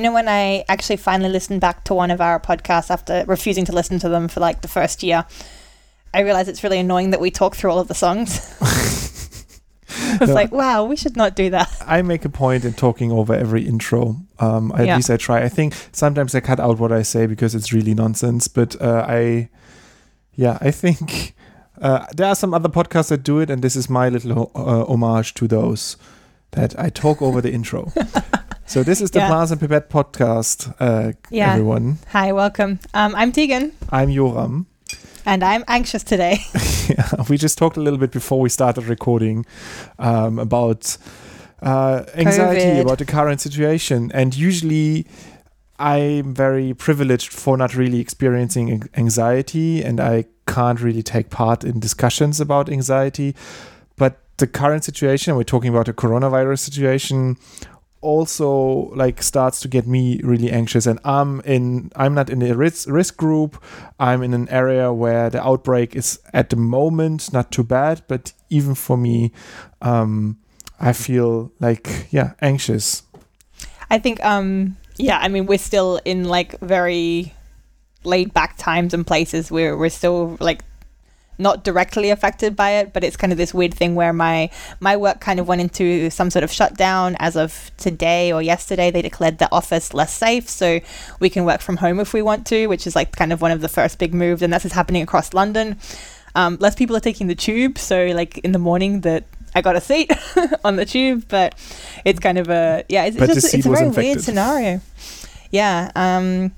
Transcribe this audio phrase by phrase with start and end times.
[0.00, 3.66] You know, when I actually finally listened back to one of our podcasts after refusing
[3.66, 5.26] to listen to them for like the first year,
[6.14, 8.38] I realized it's really annoying that we talk through all of the songs.
[8.62, 10.34] I was No.
[10.34, 11.70] like, wow, we should not do that.
[11.86, 14.16] I make a point in talking over every intro.
[14.38, 14.96] Um, at Yeah.
[14.96, 15.42] least I try.
[15.42, 18.48] I think sometimes I cut out what I say because it's really nonsense.
[18.48, 19.50] But uh, I,
[20.34, 21.34] yeah, I think
[21.82, 24.86] uh, there are some other podcasts that do it, and this is my little uh,
[24.86, 25.98] homage to those
[26.52, 27.92] that I talk over the intro.
[28.70, 29.42] So this is the Yeah.
[29.50, 31.50] And Pipette podcast, uh, Yeah.
[31.54, 31.98] everyone.
[32.12, 32.78] Hi, welcome.
[32.94, 34.66] Um, I'm Tegan, I'm Joram.
[35.26, 36.38] and I'm anxious today.
[36.88, 39.44] yeah, we just talked a little bit before we started recording
[39.98, 40.96] um, about
[41.62, 42.82] uh, anxiety COVID.
[42.82, 45.04] about the current situation, and usually
[45.80, 51.80] I'm very privileged for not really experiencing anxiety, and I can't really take part in
[51.80, 53.34] discussions about anxiety.
[53.96, 57.36] But the current situation, we're talking about the coronavirus situation,
[58.00, 60.86] also like starts to get me really anxious.
[60.86, 63.62] And i'm in i'm not in a risk, risk group.
[63.98, 68.02] I'm in an area where the outbreak is at the moment not too bad.
[68.08, 69.32] But even for me
[69.82, 70.38] um
[70.78, 73.02] i feel like yeah anxious.
[73.90, 77.34] I think, um, yeah, I mean, we're still in like very
[78.04, 79.50] laid back times and places.
[79.50, 80.62] Where we're still like
[81.40, 84.96] not directly affected by it, but it's kind of this weird thing where my my
[84.96, 88.90] work kind of went into some sort of shutdown as of today or yesterday.
[88.90, 90.80] They declared the office less safe, so
[91.18, 93.50] we can work from home if we want to, which is like kind of one
[93.50, 95.78] of the first big moves, and that's is happening across London.
[96.34, 99.24] Um, less people are taking the tube, so like in the morning that
[99.54, 100.12] I got a seat
[100.64, 101.54] on the tube, but
[102.04, 104.04] it's kind of a yeah, it's, it's just it's a very infected.
[104.04, 104.80] weird scenario.
[105.50, 106.52] Yeah, um,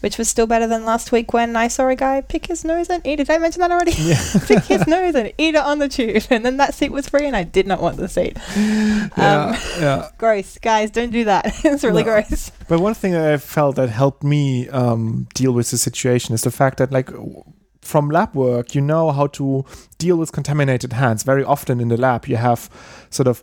[0.00, 2.88] which was still better than last week when I saw a guy pick his nose
[2.90, 3.26] and eat it.
[3.26, 3.92] Did I mention that already?
[3.92, 7.08] yeah pick his nose and eat it on the tube, and then that seat was
[7.08, 8.36] free, and I did not want the seat.
[8.56, 11.46] Um, yeah, yeah gross, guys, don't do that.
[11.64, 12.10] it's really No.
[12.20, 12.50] gross.
[12.68, 16.42] But one thing that I felt that helped me um, deal with the situation is
[16.42, 17.10] the fact that, like,
[17.80, 19.64] from lab work, you know how to
[19.98, 21.22] deal with contaminated hands.
[21.22, 22.68] Very often in the lab, you have
[23.10, 23.42] sort of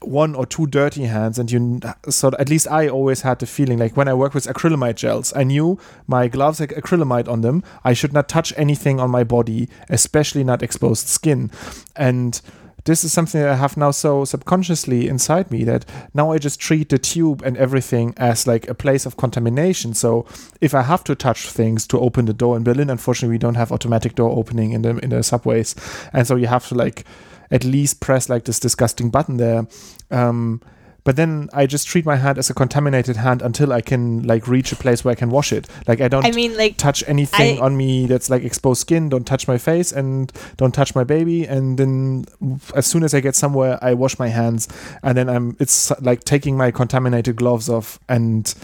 [0.00, 3.78] one or two dirty hands, and you sort at least I always had the feeling
[3.78, 7.62] like when I work with acrylamide gels, I knew my gloves had acrylamide on them.
[7.84, 11.50] I should not touch anything on my body, especially not exposed skin.
[11.96, 12.40] And
[12.84, 16.58] this is something that I have now so subconsciously inside me that now I just
[16.58, 19.92] treat the tube and everything as like a place of contamination.
[19.92, 20.24] So
[20.62, 23.56] if I have to touch things to open the door in Berlin, unfortunately we don't
[23.56, 25.74] have automatic door opening in the in the subways,
[26.14, 27.04] and so you have to like
[27.50, 29.66] at least press like this disgusting button there.
[30.10, 30.60] Um,
[31.04, 34.46] but then I just treat my hand as a contaminated hand until I can like
[34.46, 35.66] reach a place where I can wash it.
[35.86, 39.08] Like I don't I mean, like, touch anything I- on me that's like exposed skin
[39.08, 42.26] don't touch my face and don't touch my baby and then
[42.74, 44.68] as soon as i get somewhere i wash my hands
[45.02, 48.54] and then i'm it's like taking my contaminated gloves off and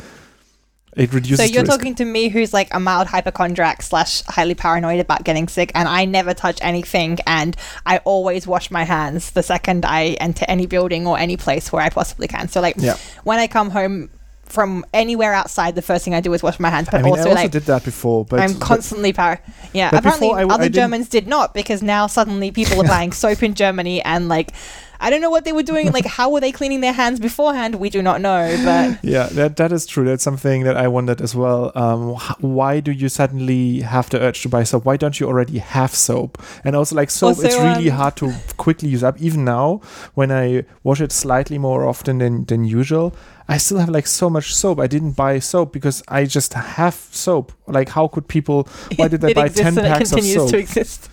[0.96, 5.00] it reduces so you're talking to me, who's like a mild hypochondriac slash highly paranoid
[5.00, 9.42] about getting sick, and I never touch anything, and I always wash my hands the
[9.42, 12.48] second I enter any building or any place where I possibly can.
[12.48, 12.96] So, like, Yeah.
[13.24, 14.10] when I come home
[14.44, 16.88] from anywhere outside, the first thing I do is wash my hands.
[16.90, 19.40] But i mean also, i also like, did that before but I'm constantly par.
[19.72, 23.54] Yeah, apparently w- other Germans did not because now suddenly people are buying soap in
[23.54, 24.52] Germany and like
[25.00, 25.92] I don't know what they were doing.
[25.92, 27.76] Like, how were they cleaning their hands beforehand?
[27.76, 28.56] We do not know.
[28.64, 32.42] But yeah that that is true that's something that i wondered as well um wh-
[32.42, 35.94] why do you suddenly have the urge to buy soap why don't you already have
[35.94, 39.44] soap and also like soap it's Also, really um, hard to quickly use up even
[39.44, 39.80] now
[40.14, 43.14] when i wash it slightly more often than than usual
[43.48, 46.94] i still have like so much soap i didn't buy soap because i just have
[47.10, 48.66] soap like how could people
[48.96, 51.10] why did they buy 10 and it packs of soap to exist.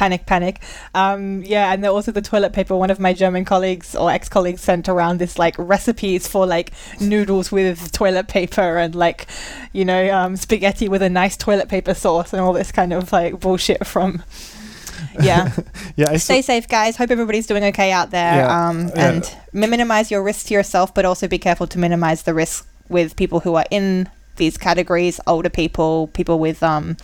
[0.00, 0.62] Panic, panic.
[0.94, 2.74] Um, yeah, and then also the toilet paper.
[2.74, 7.52] One of my German colleagues or ex-colleagues sent around this like recipes for like noodles
[7.52, 9.26] with toilet paper and like,
[9.74, 13.12] you know, um, spaghetti with a nice toilet paper sauce and all this kind of
[13.12, 14.22] like bullshit from.
[15.20, 15.52] Yeah.
[15.96, 16.96] yeah i Stay safe, guys.
[16.96, 18.36] Hope everybody's doing okay out there.
[18.36, 22.22] Yeah, um, and mi- minimize your risk to yourself, but also be careful to minimize
[22.22, 26.96] the risk with people who are in these categories: older people, people with um,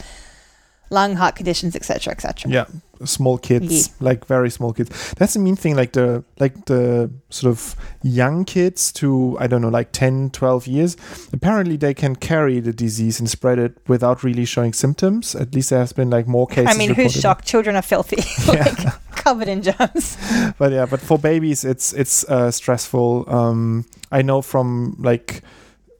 [0.90, 2.50] lung, heart conditions, etc., etc.
[2.50, 2.64] yeah
[3.04, 5.14] small kids like very small kids.
[5.14, 9.60] That's the mean thing like the like the sort of young kids to i don't
[9.60, 10.96] know like 10 12 years
[11.32, 15.34] apparently they can carry the disease and spread it without really showing symptoms.
[15.34, 17.46] At least there has been like more cases I mean, who's shocked?
[17.46, 20.16] Children are filthy, like covered in germs.
[20.58, 23.24] but yeah but for babies it's it's uh, stressful.
[23.28, 25.42] Um i know from like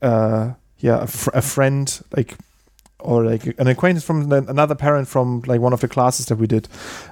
[0.02, 2.34] uh yeah a, fr- a friend like
[3.00, 6.37] or like an acquaintance from the, another parent from like one of the classes that
[6.37, 6.69] we did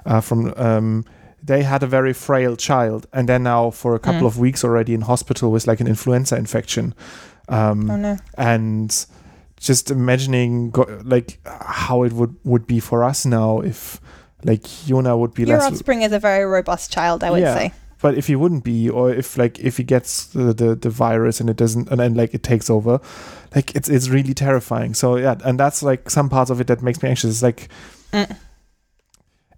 [0.07, 1.05] uh, from um
[1.47, 4.27] they had a very frail child, and they're now for a couple Mm.
[4.27, 6.95] of weeks already in hospital with like an influenza infection.
[7.51, 8.17] Um, Oh no.
[8.39, 9.07] and
[9.59, 14.01] just imagining go- like how it would would be for us now if
[14.43, 17.55] like Yona would be Your less offspring is a very robust child, I would Yeah.
[17.55, 17.73] say.
[18.05, 21.41] But if he wouldn't be or if like if he gets the, the the virus
[21.41, 23.01] and it doesn't and then like it takes over
[23.57, 26.83] like it's it's really terrifying so yeah and that's like some parts of it that
[26.83, 27.69] makes me anxious it's like
[28.13, 28.37] Mm.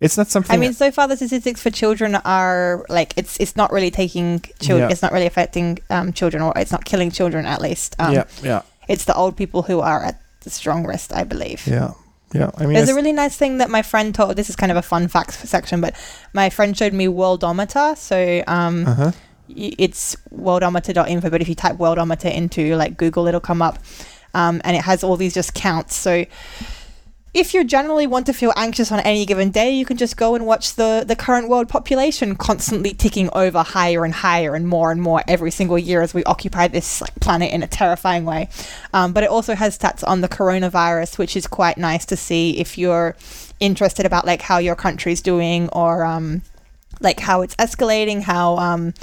[0.00, 3.54] it's not something I mean, so far the statistics for children are like it's it's
[3.56, 4.88] not really taking children.
[4.88, 4.92] Yeah.
[4.92, 7.96] It's not really affecting um, children, or it's not killing children at least.
[7.98, 11.66] Um, yeah yeah It's the old people who are at the strong risk, I believe.
[11.66, 11.90] yeah
[12.32, 14.36] yeah i mean There's a really nice thing that my friend told.
[14.36, 15.94] This is kind of a fun facts section, but
[16.32, 17.96] my friend showed me Worldometer.
[17.96, 19.12] So um, uh-huh
[19.48, 23.78] y- it's worldometer.info, but if you type worldometer into like Google, it'll come up.
[24.34, 25.94] Um, and it has all these just counts.
[25.94, 26.24] So
[27.36, 30.34] if you generally want to feel anxious on any given day, you can just go
[30.34, 34.90] and watch the, the current world population constantly ticking over higher and higher and more
[34.90, 38.48] and more every single year as we occupy this like, planet in a terrifying way.
[38.94, 42.58] Um, but it also has stats on the coronavirus, which is quite nice to see
[42.58, 43.14] if you're
[43.60, 46.40] interested about like how your country's doing or um,
[47.00, 48.94] like how it's escalating, how um,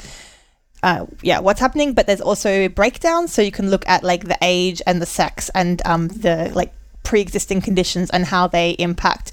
[0.81, 1.93] uh, yeah, what's happening.
[1.93, 5.51] But there's also breakdowns, so you can look at like the age and the sex
[5.53, 9.31] and um, the like pre-existing conditions and how they impact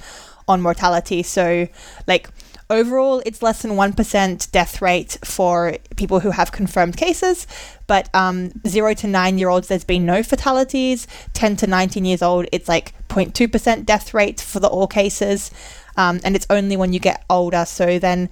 [0.49, 1.23] on mortality.
[1.23, 1.69] So
[2.07, 2.29] like
[2.69, 7.47] overall, it's less than one percent death rate for people who have confirmed cases.
[7.87, 11.07] But um, zero to nine year olds, there's been no fatalities.
[11.33, 15.51] Ten to nineteen years old, it's like 0.2 percent death rate for the all cases.
[15.97, 17.65] Um, and it's only when you get older.
[17.65, 18.29] So then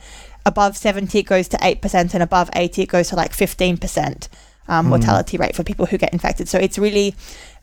[0.46, 4.28] above 70 it goes to 8% and above 80 it goes to like 15%
[4.68, 4.88] um, Hmm.
[4.90, 7.14] mortality rate for people who get infected so it's really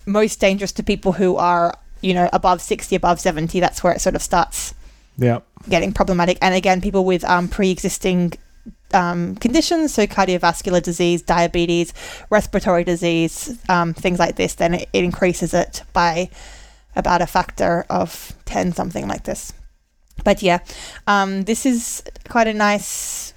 [0.06, 4.02] most dangerous to people who are you know above 60 above 70 that's where it
[4.02, 4.74] sort of starts
[5.18, 5.40] yeah.
[5.69, 6.38] getting problematic.
[6.42, 8.34] And again people with um, pre-existing
[8.94, 11.94] um, conditions so cardiovascular disease diabetes
[12.30, 16.30] respiratory disease um, things like this then it, it increases it by
[16.96, 19.54] about a factor of 10 something like this.
[20.24, 20.60] But yeah
[21.08, 23.34] um, this is quite a nice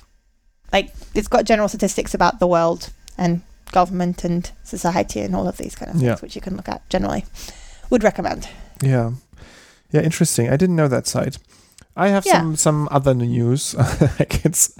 [0.72, 3.42] like it's got general statistics about the world and
[3.72, 6.88] government and society and all of these kind of things which you can look at
[6.90, 7.24] generally
[7.90, 8.48] would recommend
[8.82, 9.12] Yeah,
[9.90, 10.48] yeah, interesting.
[10.48, 11.38] I didn't know that site.
[11.96, 12.38] I have Yeah.
[12.38, 13.74] some some other news.
[14.44, 14.72] it's,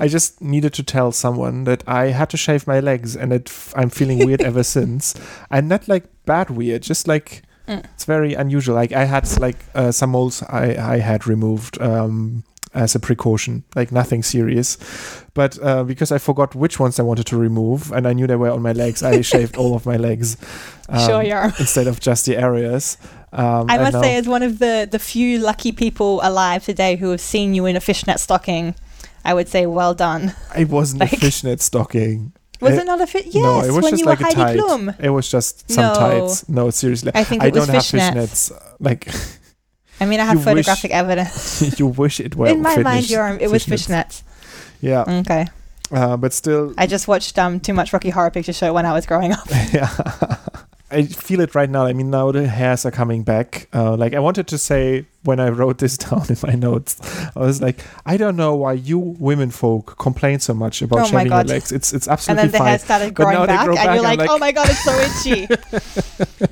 [0.00, 3.48] I just needed to tell someone that I had to shave my legs, and it,
[3.48, 5.14] f- I'm feeling weird ever since.
[5.50, 7.82] And not like bad weird, just like Mm.
[7.94, 8.76] it's very unusual.
[8.76, 11.80] Like I had like uh, some moles I I had removed.
[11.80, 12.42] Um,
[12.76, 14.76] as a precaution, like nothing serious,
[15.34, 18.36] but uh, because I forgot which ones I wanted to remove, and I knew they
[18.36, 20.36] were on my legs, I shaved all of my legs.
[21.06, 22.96] sure um, yeah instead of just the areas.
[23.32, 26.96] Um, I must now- say, as one of the, the few lucky people alive today
[26.96, 28.74] who have seen you in a fishnet stocking,
[29.24, 30.34] I would say well done.
[30.56, 32.32] It wasn't a fishnet stocking.
[32.60, 33.26] Was Eh, it not a fit?
[33.26, 34.58] Yes, no, it was when just you like were a Heidi tight.
[34.60, 34.94] Klum.
[35.00, 35.94] It was just some No.
[35.94, 36.48] tights.
[36.48, 37.12] No, seriously.
[37.14, 38.52] I think I it was don't have fishnets.
[38.52, 38.76] fishnets.
[38.80, 39.08] Like
[40.00, 41.78] I mean, I have You wish- photographic evidence.
[41.78, 43.88] you wish it were in my mind, your it was fishnets.
[43.88, 44.22] fishnets.
[44.80, 45.46] Yeah, Okay.
[45.90, 48.92] uh, but still, I just watched um too much Rocky Horror Picture Show when I
[48.92, 49.48] was growing up.
[49.72, 49.88] yeah.
[50.90, 51.84] I feel it right now.
[51.84, 53.68] I mean, now the hairs are coming back.
[53.74, 56.96] Uh, like I wanted to say when I wrote this down in my notes,
[57.34, 61.04] I was like, I don't know why you women folk complain so much about Oh
[61.06, 61.72] shaving your legs.
[61.72, 62.38] It's it's absolutely fine.
[62.38, 62.68] And then the fine.
[62.68, 65.48] hair started growing back, grow and you're like, like- "Oh my god, it's so itchy."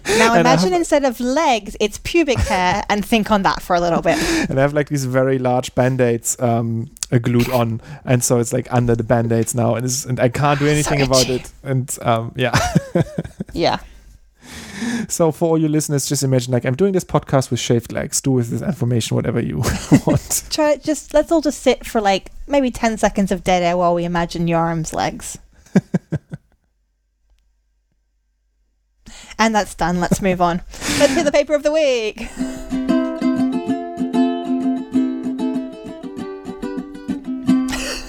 [0.19, 3.81] now imagine have- instead of legs, it's pubic hair, and think on that for a
[3.81, 4.19] little bit.
[4.51, 8.53] and I have like these very large band-aids um, uh, glued on, and so it's
[8.53, 11.35] like under the band-aids now, and, it's, and I can't do So anything about itchy.
[11.37, 11.53] it.
[11.63, 12.59] And um, yeah,
[13.53, 13.79] Yeah.
[15.09, 18.21] so for all your listeners, just imagine like I'm doing this podcast with shaved legs.
[18.21, 19.59] Do with this information whatever you
[20.07, 20.45] want.
[20.51, 23.95] Try just let's all just sit for like maybe ten seconds of dead air while
[23.95, 25.39] we imagine your arms legs.
[29.39, 30.01] and that's done.
[30.01, 30.63] Let's move on.
[30.99, 32.29] Let's hear the paper of the week.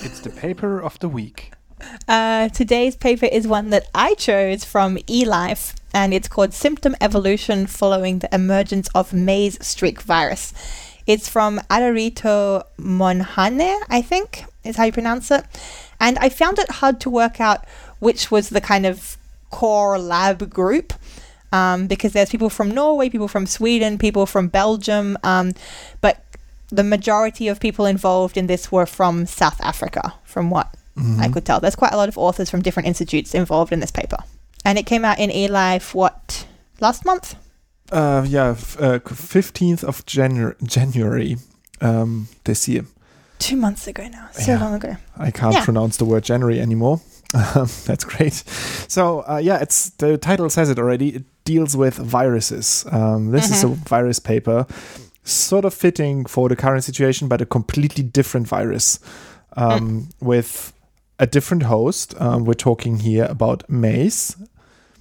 [0.03, 1.51] it's the paper of the week.
[2.07, 7.67] Uh, today's paper is one that I chose from eLife, and it's called Symptom Evolution
[7.67, 10.53] Following the Emergence of Maize Streak Virus.
[11.07, 15.45] It's from Adarito Monhane, I think is how you pronounce it.
[15.99, 17.65] And I found it hard to work out
[17.99, 19.17] which was the kind of
[19.49, 20.93] core lab group.
[21.51, 25.53] Um, because there's people from Norway, people from Sweden, people from Belgium, um,
[26.01, 26.21] but
[26.67, 31.21] the majority of people involved in this were from South Africa, from what Mm-hmm.
[31.21, 31.59] I could tell.
[31.59, 34.17] There's quite a lot of authors from different institutes involved in this paper.
[34.63, 36.47] And it came out in eLife, what,
[36.79, 37.35] last month?
[37.91, 41.37] Uh, yeah, f- uh, 15th of Janu- January
[41.81, 42.85] um, this year.
[43.37, 44.29] two months ago now.
[44.31, 44.59] So Yeah.
[44.63, 44.95] long ago.
[45.17, 45.65] I can't Yeah.
[45.65, 47.01] pronounce the word January anymore.
[47.33, 48.33] That's great.
[48.87, 51.09] So uh, yeah, it's the title says it already.
[51.17, 52.85] It deals with viruses.
[52.91, 54.65] Um, this is a virus paper,
[55.25, 58.99] sort of fitting for the current situation, but a completely different virus
[59.57, 60.71] um, with
[61.19, 62.19] a different host.
[62.19, 64.35] Um, we're talking here about maize,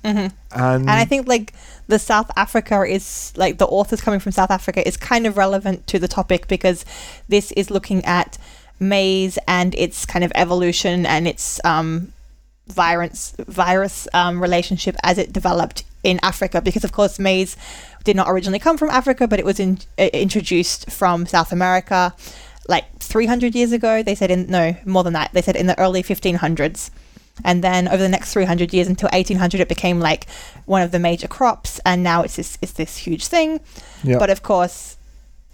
[0.05, 1.55] hmm and, And I think like
[1.89, 5.87] the South Africa is like the authors coming from South Africa is kind of relevant
[5.89, 6.85] to the topic because
[7.29, 8.37] this is looking at
[8.79, 12.13] maize and its kind of evolution and its um,
[12.67, 16.61] virus virus um, relationship as it developed in Africa.
[16.61, 17.57] Because of course maize
[18.05, 22.15] did not originally come from Africa but it was in, uh, introduced from South America
[22.69, 25.33] like 300 years ago they said in no more than that.
[25.33, 26.91] They said in the early 1500s
[27.45, 30.29] and then over the next 300 years until 1800 it became like
[30.67, 31.81] one of the major crops.
[31.85, 33.61] And now it's this it's this huge thing.
[34.03, 34.19] Yeah.
[34.19, 34.97] but of course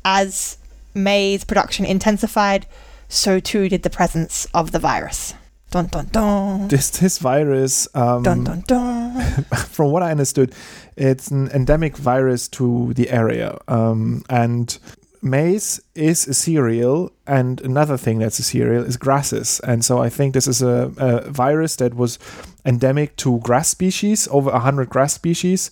[0.04, 0.58] as
[0.94, 2.66] maize production intensified
[3.08, 5.34] so too did the presence of the virus.
[5.70, 6.68] Dun dun dun.
[6.68, 9.44] This this virus um, dun dun dun.
[9.70, 10.52] from what I understood,
[10.96, 13.56] it's an endemic virus to the area.
[13.68, 14.76] Um, and
[15.22, 19.60] maize is a cereal, and another thing that's a cereal is grasses.
[19.64, 22.18] And so I think this is a, a virus that was
[22.64, 25.70] endemic to grass species, over 100 grass species.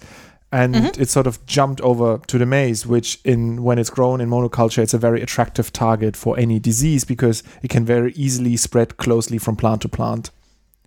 [0.51, 0.99] And Mhm.
[0.99, 4.83] it sort of jumped over to the maize, which, in when it's grown in monoculture,
[4.83, 9.37] it's a very attractive target for any disease because it can very easily spread closely
[9.39, 10.31] from plant to plant.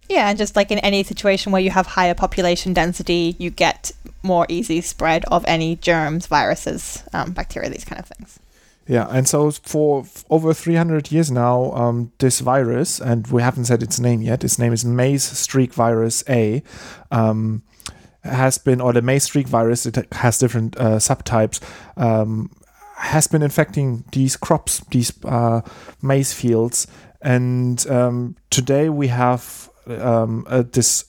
[0.10, 3.91] yeah and just like in any situation where you have higher population density you get
[4.24, 8.38] more easy spread of any germs viruses um, bacteria these kind of things
[8.91, 13.81] Yeah, and so for over 300 years now, um, this virus, and we haven't said
[13.81, 16.62] its name yet, its name is maize streak virus A,
[17.10, 17.63] um,
[18.25, 21.62] has been, or the maize streak virus, it has different uh, subtypes,
[21.95, 22.51] um,
[22.98, 25.62] has been infecting these crops, these uh,
[26.01, 26.86] maize fields.
[27.21, 31.05] And um, today we have uh, this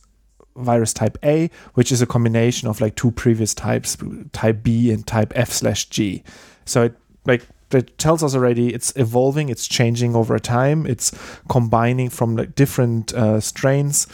[0.55, 3.97] virus type A, which is a combination of like two previous types,
[4.31, 6.23] type B and type F slash G.
[6.65, 11.13] So it like that tells us already it's evolving, it's changing over time, it's
[11.49, 14.07] combining from like different uh, strains,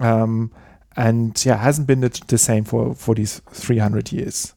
[0.00, 0.52] um,
[0.96, 4.54] and yeah, hasn't been the, the same for for these 300 years.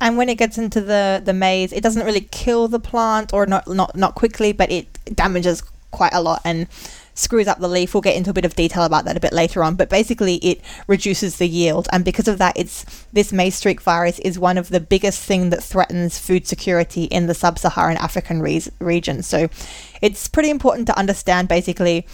[0.00, 3.46] And when it gets into the the maize, it doesn't really kill the plant or
[3.46, 6.68] not not not quickly, but it damages quite a lot and
[7.16, 7.92] screws up the leaf.
[7.92, 10.36] We'll get into a bit of detail about that a bit later on, but basically
[10.36, 14.58] it reduces the yield, and because of that, it's this maize streak virus is one
[14.58, 19.22] of the biggest thing that threatens food security in the sub-Saharan African re- region.
[19.22, 19.48] So
[20.00, 22.06] it's pretty important to understand basically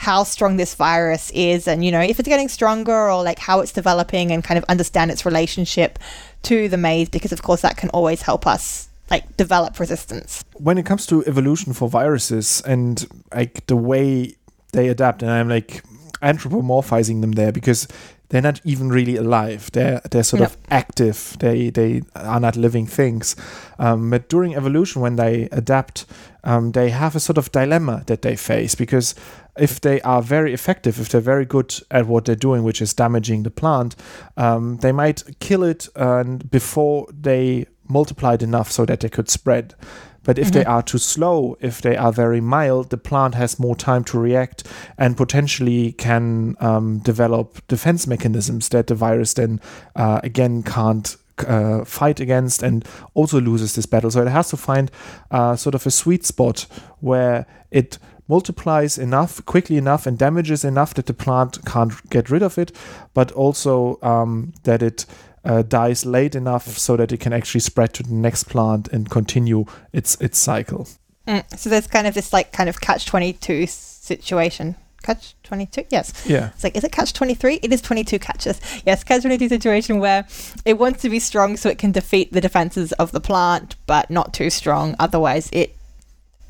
[0.00, 3.60] how strong this virus is and you know if it's getting stronger or like how
[3.60, 5.98] it's developing and kind of understand its relationship
[6.42, 10.78] to the maize because of course that can always help us like develop resistance when
[10.78, 14.34] it comes to evolution for viruses and like the way
[14.72, 15.82] they adapt, and I'm like
[16.22, 17.88] anthropomorphizing them there because
[18.28, 19.70] they're not even really alive.
[19.72, 20.46] They're they're sort No.
[20.46, 21.36] of active.
[21.40, 23.36] They they are not living things.
[23.78, 26.06] Um, but during evolution, when they adapt,
[26.44, 29.14] um, they have a sort of dilemma that they face because
[29.58, 32.94] if they are very effective, if they're very good at what they're doing, which is
[32.94, 33.96] damaging the plant,
[34.36, 39.74] um, they might kill it and before they multiplied enough so that they could spread.
[40.22, 43.74] But if they are too slow, if they are very mild, the plant has more
[43.74, 44.64] time to react
[44.98, 49.60] and potentially can um, develop defense mechanisms that the virus then
[49.96, 54.10] uh, again can't uh, fight against and also loses this battle.
[54.10, 54.90] So it has to find
[55.30, 56.66] uh, sort of a sweet spot
[57.00, 57.98] where it
[58.28, 62.72] multiplies enough, quickly enough, and damages enough that the plant can't get rid of it,
[63.12, 65.04] but also um, that it
[65.44, 69.10] uh, dies late enough so that it can actually spread to the next plant and
[69.10, 70.88] continue its its cycle.
[71.26, 74.76] Mm, so there's kind of this like kind of catch 22 situation.
[75.02, 76.26] Catch 22 yes.
[76.26, 76.50] Yeah.
[76.52, 78.60] it's like is it catch 23 it is 22 catches.
[78.84, 80.26] Yes catch 22 situation where
[80.66, 84.10] it wants to be strong so it can defeat the defenses of the plant but
[84.10, 84.94] not too strong.
[84.98, 85.74] Otherwise it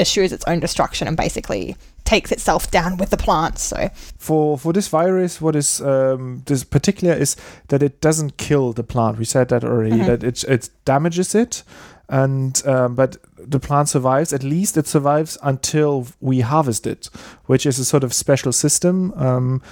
[0.00, 1.76] assures its own destruction and basically
[2.11, 3.76] takes itself down with the plant so
[4.19, 7.37] For for this virus, what is um, this particular is
[7.69, 9.19] that it doesn't kill the plant.
[9.19, 9.99] We said that already.
[9.99, 10.07] Mhm.
[10.07, 11.64] That it it damages it,
[12.09, 13.17] and um, but
[13.50, 14.33] the plant survives.
[14.33, 17.11] At least it survives until we harvest it,
[17.47, 19.12] which is a sort of special system.
[19.17, 19.62] Um,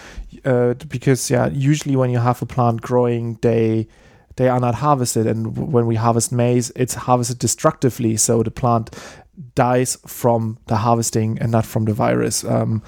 [0.44, 3.86] uh, because yeah, usually when you have a plant growing, they
[4.36, 8.90] they are not harvested, and when we harvest maize, it's harvested destructively, so the plant
[9.54, 12.44] dies from the harvesting and not from the virus.
[12.44, 12.82] Um,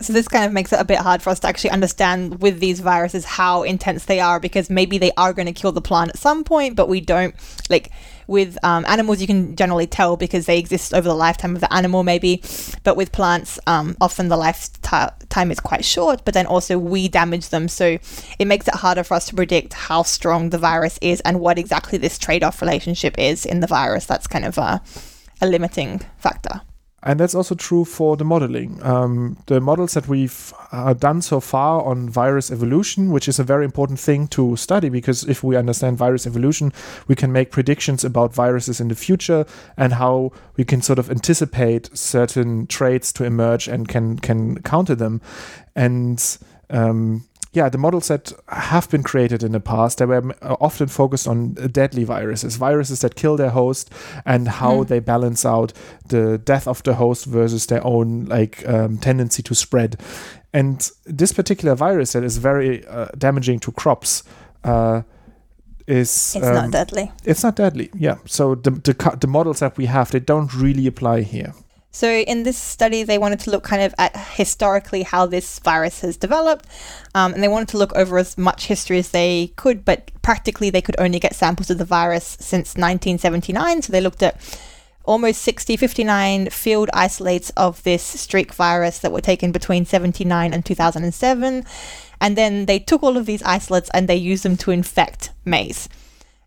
[0.00, 2.60] So this kind of makes it a bit hard for us to actually understand with
[2.60, 6.10] these viruses how intense they are because maybe they are going to kill the plant
[6.10, 7.34] at some point, but we don't
[7.70, 7.90] like
[8.26, 11.72] with um, animals you can generally tell because they exist over the lifetime of the
[11.72, 12.42] animal maybe
[12.82, 17.50] but with plants um, often the lifetime is quite short but then also we damage
[17.50, 17.98] them so
[18.38, 21.58] it makes it harder for us to predict how strong the virus is and what
[21.58, 24.80] exactly this trade-off relationship is in the virus that's kind of a,
[25.40, 26.60] a limiting factor
[27.04, 28.82] and that's also true for the modeling.
[28.82, 33.44] Um, the models that we've uh, done so far on virus evolution, which is a
[33.44, 36.72] very important thing to study because if we understand virus evolution,
[37.06, 39.44] we can make predictions about viruses in the future
[39.76, 44.94] and how we can sort of anticipate certain traits to emerge and can can counter
[44.94, 45.20] them.
[45.76, 46.38] And
[46.70, 50.88] um, yeah, the models that have been created in the past, they were uh, often
[50.88, 53.90] focused on deadly viruses, viruses that kill their host,
[54.26, 54.88] and how mm.
[54.88, 55.72] they balance out
[56.08, 60.00] the death of the host versus their own like um, tendency to spread.
[60.52, 64.24] And this particular virus that is very uh, damaging to crops.
[64.64, 65.02] Uh,
[65.86, 67.12] is it's um, not deadly.
[67.24, 67.90] It's not deadly.
[67.94, 68.16] Yeah.
[68.24, 71.52] So the, the the models that we have, they don't really apply here.
[71.94, 76.00] So, in this study, they wanted to look kind of at historically how this virus
[76.00, 76.66] has developed,
[77.14, 80.70] um, and they wanted to look over as much history as they could, but practically
[80.70, 83.82] they could only get samples of the virus since 1979.
[83.82, 84.40] So, they looked at
[85.04, 90.66] almost 60, 59 field isolates of this streak virus that were taken between 79 and
[90.66, 91.64] 2007.
[92.20, 95.88] And then they took all of these isolates and they used them to infect maize.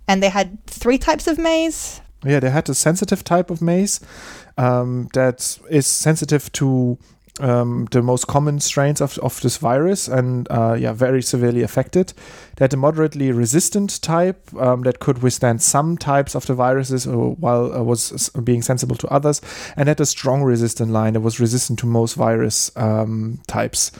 [0.09, 2.01] And they had three types of maize.
[2.25, 3.99] Yeah, they had a sensitive type of maize
[4.57, 6.97] um, that is sensitive to
[7.39, 12.13] um, the most common strains of, of this virus and uh, yeah, very severely affected.
[12.55, 17.07] They had a moderately resistant type um, that could withstand some types of the viruses
[17.07, 19.41] uh, while uh, was being sensible to others,
[19.75, 23.91] and had a strong resistant line that was resistant to most virus um, types.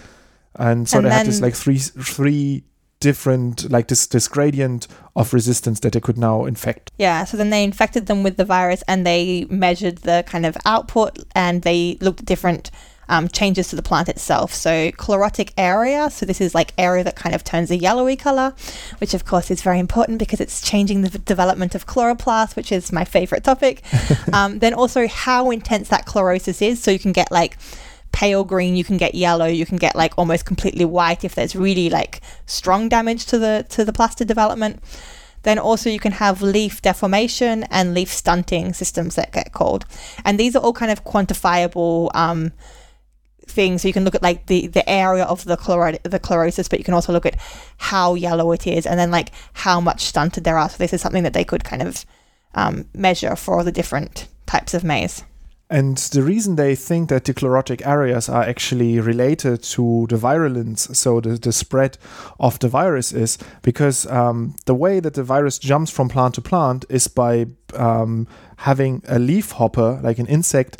[0.55, 2.63] And so and they had this like three three
[3.00, 6.91] different like this this gradient of resistance that they could now infect.
[6.98, 10.58] Yeah, so then they infected them with the virus and they measured the kind of
[10.65, 12.71] output and they looked at different
[13.10, 14.54] um, changes to the plant itself.
[14.54, 18.54] So chlorotic area, so this is like area that kind of turns a yellowy color,
[19.00, 22.91] which of course is very important because it's changing the development of chloroplast, which is
[22.91, 23.84] my favorite topic.
[24.34, 27.58] um, then also how intense that chlorosis is, so you can get like
[28.12, 31.56] pale green, you can get yellow, you can get like almost completely white if there's
[31.56, 34.82] really like strong damage to the to the plastid development.
[35.43, 39.86] Then also you can have leaf deformation and leaf stunting systems that get called,
[40.26, 42.13] and these are all kind of quantifiable.
[42.15, 42.54] Um,
[43.48, 46.70] things so you can look at like the the area of the chloro- the chlorosis
[46.70, 47.38] but you can also look at
[47.78, 51.02] how yellow it is and then like how much stunted there are so this is
[51.02, 52.06] something that they could kind of
[52.56, 55.24] um, measure for all the different types of maize
[55.69, 60.88] and the reason they think that the chlorotic areas are actually related to the virulence,
[60.97, 61.97] so the, the spread
[62.39, 66.41] of the virus, is because um, the way that the virus jumps from plant to
[66.41, 68.27] plant is by um,
[68.58, 70.80] having a leaf hopper, like an insect,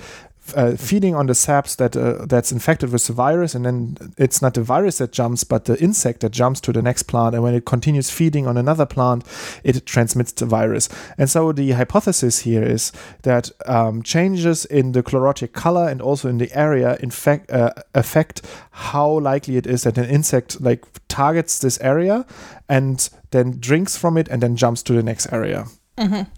[0.56, 4.42] uh, feeding on the saps that uh, that's infected with the virus, and then it's
[4.42, 7.36] not the virus that jumps, but the insect that jumps to the next plant.
[7.36, 9.24] And when it continues feeding on another plant,
[9.64, 10.90] it transmits the virus.
[11.18, 12.92] And so the hypothesis here is
[13.24, 18.42] that um, changes in the chlorotic color and also in the area infect, uh, affect
[18.72, 22.26] how likely it is that an insect like targets this area
[22.70, 25.66] and then drinks from it and then jumps to the next area.
[25.98, 26.30] Mm-hmm.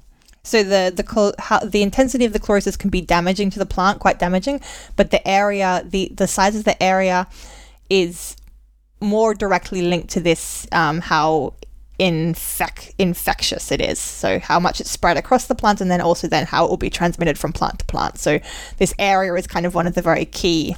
[0.50, 4.00] So the the how, the intensity of the chlorosis can be damaging to the plant,
[4.00, 4.62] quite damaging,
[4.96, 7.28] but the area, the the size of the area,
[7.90, 8.36] is
[9.00, 11.54] more directly linked to this um, how
[12.00, 14.00] infec- infectious it is.
[14.00, 16.78] So how much it's spread across the plant, and then also then how it will
[16.78, 18.18] be transmitted from plant to plant.
[18.18, 18.40] So
[18.78, 20.76] this area is kind of one of the very key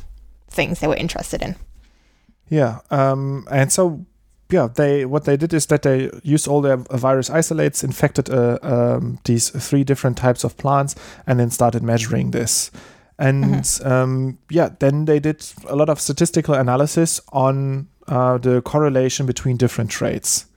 [0.49, 1.55] things they were interested in.
[2.49, 4.05] Yeah, um, and so
[4.51, 8.59] yeah, they what they did is that they used all their virus isolates, infected uh,
[8.61, 12.71] um, these three different types of plants, and then started measuring this.
[13.17, 13.91] And mm-hmm.
[13.91, 19.57] um, yeah, then they did a lot of statistical analysis on uh, the correlation between
[19.57, 20.47] different traits.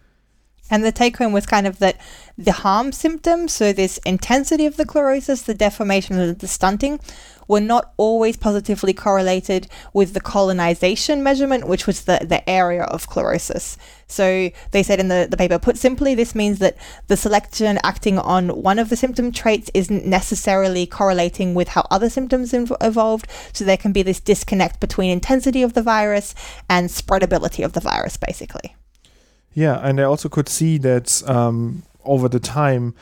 [0.70, 2.00] And the take home was kind of that
[2.38, 7.00] the harm symptoms, so this intensity of the chlorosis, the deformation, and the stunting,
[7.48, 13.08] were not always positively correlated with the colonization measurement, which was the, the area of
[13.08, 13.76] chlorosis.
[14.06, 16.76] So they said in the, the paper, put simply, this means that
[17.08, 22.10] the selection acting on one of the symptom traits isn't necessarily correlating with how other
[22.10, 23.26] symptoms inv- evolved.
[23.52, 26.34] So there can be this disconnect between intensity of the virus
[26.68, 28.76] and spreadability of the virus, basically.
[29.52, 32.94] Yeah, and I also could see that um, over the time,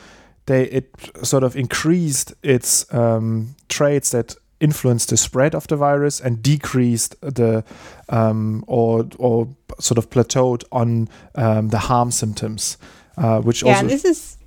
[0.45, 0.89] they it
[1.23, 7.19] sort of increased its um, traits that influenced the spread of the virus and decreased
[7.21, 7.63] the
[8.09, 9.47] um, or or
[9.79, 12.77] sort of plateaued on um, the harm symptoms,
[13.17, 14.37] uh, which yeah, also and this is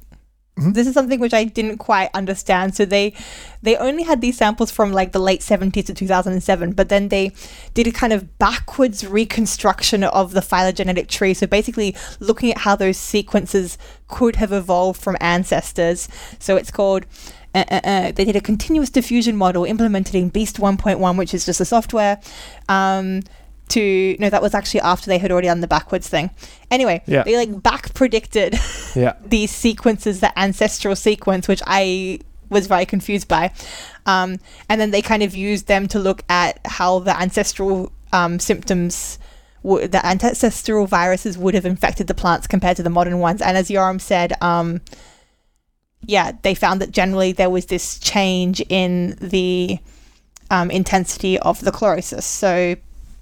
[0.59, 0.72] Mhm.
[0.72, 2.74] this is something which I didn't quite understand.
[2.74, 3.12] So they
[3.62, 7.32] they only had these samples from like the late 70s to 2007, but then they
[7.74, 11.35] did a kind of backwards reconstruction of the phylogenetic tree.
[11.35, 13.76] So basically looking at how those sequences
[14.09, 16.09] could have evolved from ancestors.
[16.38, 17.07] So it's called
[17.55, 21.47] uh, uh, uh, they did a continuous diffusion model implemented in Beast 1.1, which is
[21.47, 22.21] just a software.
[22.69, 23.23] Um,
[23.69, 26.31] to no, that was actually after they had already done the backwards thing.
[26.71, 27.25] Anyway, Yeah.
[27.25, 28.55] they like back predicted
[28.95, 33.53] yeah these sequences, the ancestral sequence, which I was very confused by.
[34.05, 34.37] Um,
[34.69, 39.19] and then they kind of used them to look at how the ancestral um, symptoms,
[39.66, 43.42] w- the ancestral viruses would have infected the plants compared to the modern ones.
[43.42, 44.81] And as Yoram said, um,
[46.02, 49.79] yeah, they found that generally there was this change in the
[50.50, 52.22] um, intensity of the chlorosis.
[52.22, 52.76] So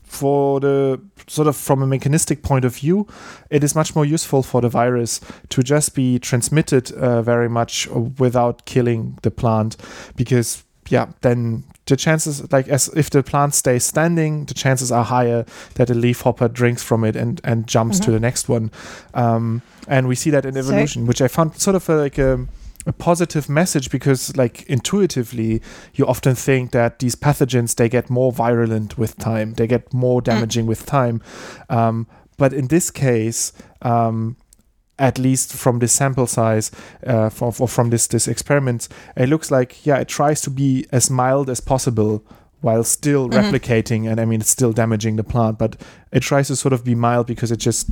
[0.05, 3.07] for the sort of from a mechanistic point of view,
[3.51, 7.89] it is much more useful for the virus to just be transmitted uh, very much
[7.89, 9.77] without killing the plant
[10.15, 15.05] because yeah then the chances like as if the plant stays standing the chances are
[15.05, 15.45] higher
[15.75, 18.13] that a leafhopper drinks from it and and jumps to Mhm.
[18.15, 18.71] the next one.
[19.13, 22.19] Um, and we see that in So- evolution which i found sort of a, like
[22.19, 22.47] a
[22.87, 25.61] a positive message because like intuitively
[25.95, 29.55] you often think that these pathogens they get more virulent with time.
[29.55, 31.21] They get more damaging with time.
[31.71, 34.37] Um, but in this case um,
[34.99, 36.71] at least from this sample size
[37.07, 40.87] uh, from, or from this this experiment it looks like yeah it tries to be
[40.93, 42.23] as mild as possible
[42.61, 43.35] while still Mhm.
[43.51, 45.77] replicating and i mean it's still damaging the plant but
[46.13, 47.87] it tries to sort of be mild because it just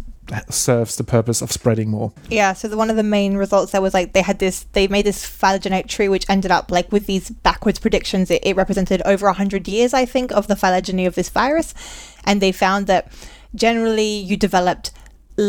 [0.49, 3.83] serves the purpose of spreading more Yeah, so the, one of the main results there
[3.83, 7.07] was like they had this, they made this phylogenetic tree, which ended up like with
[7.07, 11.17] these backwards predictions, it, it represented over 100 years, I think, of the phylogeny of
[11.17, 11.75] this virus.
[12.25, 13.11] And they found that
[13.55, 14.93] generally you developed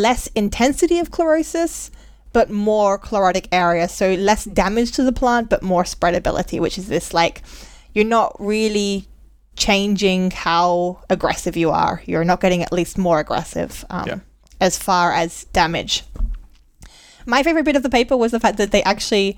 [0.02, 1.90] less intensity of chlorosis,
[2.34, 3.88] but more chlorotic area.
[3.88, 7.42] So less damage to the plant, but more spreadability, which is this like,
[7.94, 9.08] you're not really
[9.56, 12.02] changing how aggressive you are.
[12.06, 13.86] You're not getting at least more aggressive.
[13.90, 14.20] Um, Yeah.
[14.60, 16.04] as far as damage.
[17.26, 19.38] My favorite bit of the paper was the fact that they actually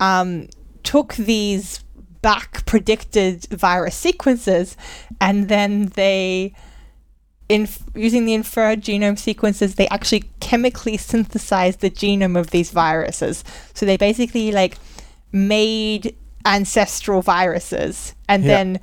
[0.00, 0.48] um,
[0.82, 1.80] took these
[2.22, 4.76] back predicted virus sequences
[5.20, 6.54] and then they
[7.52, 13.44] in using the inferred genome sequences they actually chemically synthesized the genome of these viruses
[13.74, 14.78] so they basically like
[15.32, 18.48] made ancestral viruses and Yeah.
[18.56, 18.80] then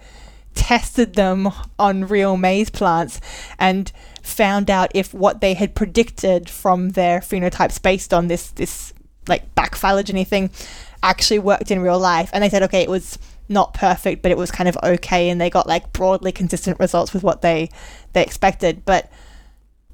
[0.55, 3.21] tested them on real maize plants
[3.58, 8.93] and found out if what they had predicted from their phenotypes based on this this
[9.27, 10.49] like back phylogeny thing
[11.01, 13.17] actually worked in real life and they said okay it was
[13.50, 17.14] not perfect but it was kind of okay and they got like broadly consistent results
[17.14, 17.70] with what they
[18.14, 18.86] they expected.
[18.86, 19.12] But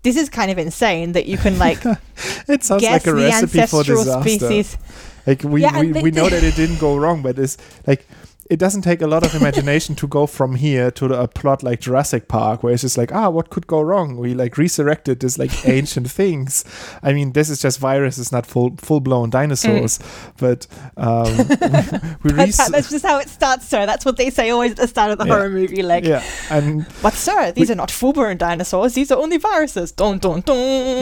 [0.03, 1.83] this is kind of insane that you can like
[2.47, 4.29] it sounds guess like a the recipe for disaster.
[4.29, 4.77] species.
[5.25, 8.07] Like we, Yeah, we, we know that it didn't go wrong, but it's like
[8.49, 11.79] it doesn't take a lot of imagination to go from here to a plot like
[11.79, 14.17] Jurassic Park, where it's just like, ah, what could go wrong?
[14.17, 16.63] We like resurrected this like ancient things.
[17.01, 19.99] I mean, this is just viruses, not full full blown dinosaurs,
[20.37, 21.37] but um,
[22.23, 24.77] we, we res- that's just how it starts sir that's what they say always at
[24.77, 25.33] the start of the Yeah.
[25.35, 29.37] horror movie like yeah, and but sir these are not full-blown dinosaurs these are only
[29.37, 30.55] viruses dun dun dun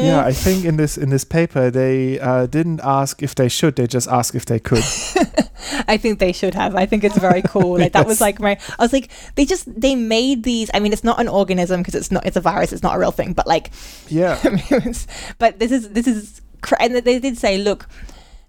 [0.05, 3.75] yeah, I think in this in this paper they uh, didn't ask if they should,
[3.75, 4.83] they just asked if they could.
[5.87, 6.75] I think they should have.
[6.75, 7.77] I think it's very cool.
[7.83, 8.57] Like that was like my.
[8.77, 10.69] I was like, they just they made these.
[10.73, 12.25] I mean, it's not an organism because it's not.
[12.25, 12.71] It's a virus.
[12.71, 13.33] It's not a real thing.
[13.33, 13.71] But like,
[14.09, 15.07] Yeah, I mean, it's,
[15.39, 16.41] but this is this is.
[16.79, 17.89] And they did say, look,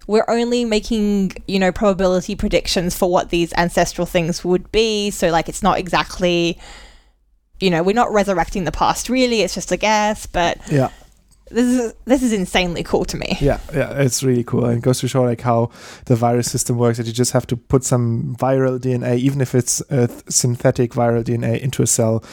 [0.07, 5.11] we're only making you know probability predictions for what these ancestral things would be.
[5.11, 6.59] So like, it's not exactly.
[7.59, 9.09] You know, we're not resurrecting the past.
[9.09, 10.25] Really, it's just a guess.
[10.25, 10.89] But yeah.
[11.51, 13.37] This is this is insanely cool to me.
[13.39, 14.65] Yeah, yeah, it's really cool.
[14.65, 15.69] And it goes to show like how
[16.05, 16.97] the virus system works.
[16.97, 20.91] That you just have to put some viral DNA, even if it's uh, th- synthetic
[20.93, 22.23] viral DNA, into a cell.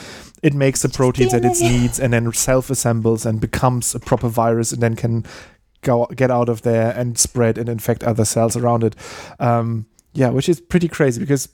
[0.41, 4.73] It makes the proteins that it needs, and then self-assembles and becomes a proper virus,
[4.73, 5.25] and then can
[5.81, 8.95] go get out of there and spread and infect other cells around it.
[9.39, 11.49] Um, yeah, which is pretty crazy because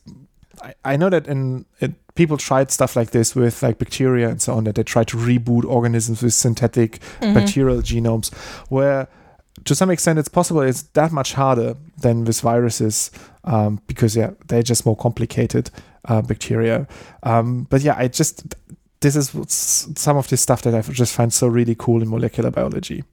[0.61, 4.41] I, I know that in it, people tried stuff like this with like bacteria and
[4.41, 4.63] so on.
[4.65, 7.33] That they try to reboot organisms with synthetic Mhm.
[7.33, 8.33] bacterial genomes,
[8.69, 9.07] where
[9.65, 10.61] to some extent it's possible.
[10.61, 13.11] It's that much harder than with viruses
[13.43, 15.69] um, because yeah, they're just more complicated
[16.05, 16.87] uh, bacteria.
[17.23, 18.55] Um, but yeah, I just
[19.01, 22.09] this is what's- some of this stuff that I just find so really cool in
[22.09, 23.03] molecular biology.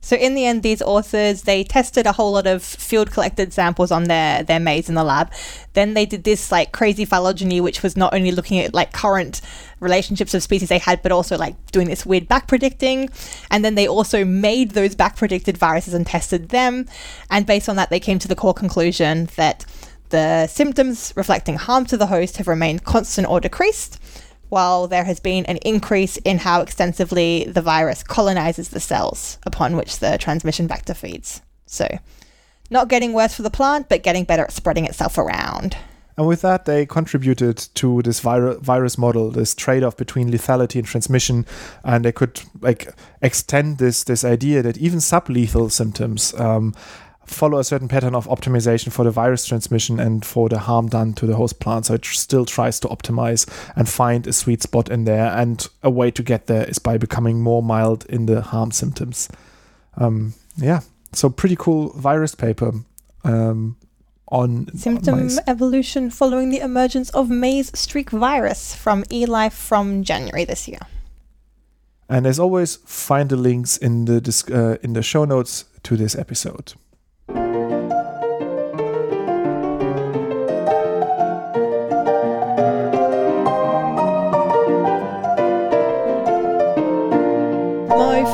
[0.00, 3.90] So in the end, these authors they tested a whole lot of field collected samples
[3.90, 5.32] on their their maize in the lab.
[5.72, 9.40] Then they did this like crazy phylogeny, which was not only looking at like current
[9.80, 13.10] relationships of species they had, but also like doing this weird back predicting.
[13.50, 16.86] And then they also made those back predicted viruses and tested them.
[17.30, 19.64] And based on that, they came to the core conclusion that
[20.10, 23.98] the symptoms reflecting harm to the host have remained constant or decreased
[24.48, 29.76] while there has been an increase in how extensively the virus colonizes the cells upon
[29.76, 31.42] which the transmission vector feeds.
[31.66, 31.98] So,
[32.70, 35.76] not getting worse for the plant, but getting better at spreading itself around.
[36.18, 40.84] And with that, they contributed to this vir- virus model, this trade-off between lethality and
[40.84, 41.46] transmission,
[41.84, 46.74] and they could like extend this this idea that even sublethal symptoms um,
[47.30, 51.12] follow a certain pattern of optimization for the virus transmission and for the harm done
[51.14, 51.86] to the host plant.
[51.86, 55.26] So it still tries to optimize and find a sweet spot in there.
[55.26, 59.28] And a way to get there is by becoming more mild in the harm symptoms.
[59.96, 60.80] Um, yeah,
[61.12, 62.72] so pretty cool virus paper.
[63.24, 63.76] Um,
[64.30, 65.38] on symptom mice.
[65.46, 70.80] evolution following the emergence of maize streak virus from eLife from January this year.
[72.08, 75.96] And as always, find the links in the disc- uh, in the show notes to
[75.96, 76.74] this episode.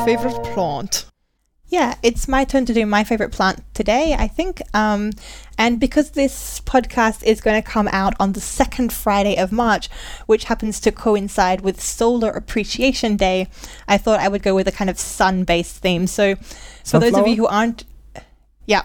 [0.03, 1.05] Favorite plant.
[1.67, 4.61] Yeah, it's my turn to do my favorite plant today, I think.
[4.73, 5.11] Um,
[5.57, 9.89] and because this podcast is going to come out on the second Friday of March,
[10.25, 13.47] which happens to coincide with Solar Appreciation Day,
[13.87, 16.07] I thought I would go with a kind of sun based theme.
[16.07, 16.35] So,
[16.85, 17.83] for those of you who aren't,
[18.67, 18.83] yeah,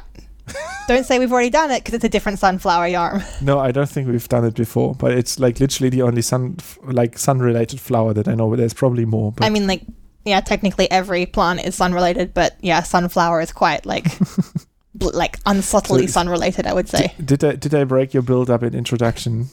[0.89, 3.23] don't say we've already done it because it's a different sunflower yarn.
[3.43, 6.57] No, I don't think we've done it before, but it's like literally the only sun,
[6.83, 8.49] like sun related flower that I know.
[8.49, 9.33] But there's probably more.
[9.33, 9.83] But I mean, like
[10.25, 14.07] yeah, technically every plant is sun related, but yeah, sunflower is quite like
[14.95, 16.67] bl- like unsubtly so sun related.
[16.67, 17.15] I would say.
[17.19, 19.49] Did, did I did I break your build up in introduction?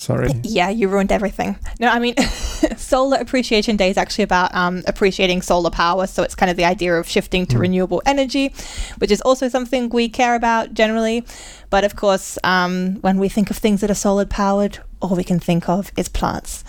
[0.00, 0.30] Sorry.
[0.44, 1.58] Yeah, you ruined everything.
[1.78, 2.16] No, I mean,
[2.78, 6.06] Solar Appreciation Day is actually about um, appreciating solar power.
[6.06, 7.60] So it's kind of the idea of shifting to mm.
[7.60, 8.54] renewable energy,
[8.96, 11.26] which is also something we care about generally.
[11.68, 15.22] But of course, um, when we think of things that are solar powered, all we
[15.22, 16.64] can think of is plants.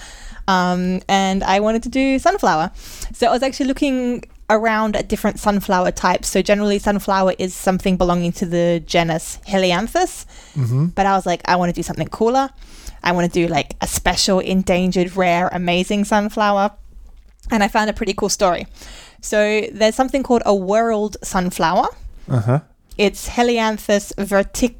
[0.51, 2.71] Um, and I wanted to do sunflower.
[3.13, 6.27] So I was actually looking around at different sunflower types.
[6.27, 10.25] So generally, sunflower is something belonging to the genus Helianthus.
[10.55, 10.87] Mm-hmm.
[10.87, 12.49] But I was like, I want to do something cooler.
[13.03, 16.71] I want to do like a special, endangered, rare, amazing sunflower.
[17.49, 18.67] And I found a pretty cool story.
[19.21, 21.87] So there's something called a world sunflower.
[22.29, 22.59] Uh-huh.
[22.97, 24.75] It's Helianthus vertic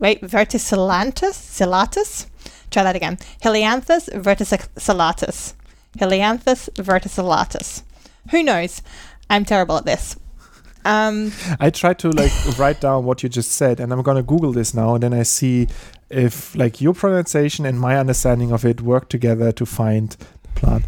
[0.00, 2.26] wait, verticillatus, cillatus.
[2.70, 3.16] Try that again.
[3.42, 5.54] Helianthus verticillatus.
[5.98, 7.82] Helianthus verticillatus.
[8.30, 8.82] Who knows?
[9.28, 10.16] I'm terrible at this.
[10.84, 14.52] Um, I tried to like write down what you just said, and I'm gonna Google
[14.52, 15.68] this now, and then I see
[16.08, 20.84] if like your pronunciation and my understanding of it work together to find the plant.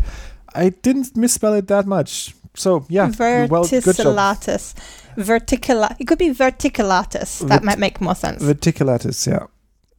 [0.55, 3.09] I didn't misspell it that much, so yeah.
[3.09, 4.75] Verticillatus.
[4.75, 5.95] Well, Verticula.
[5.99, 7.41] It could be verticulatus.
[7.41, 8.43] That Vert- might make more sense.
[8.43, 9.47] Verticulatus, yeah.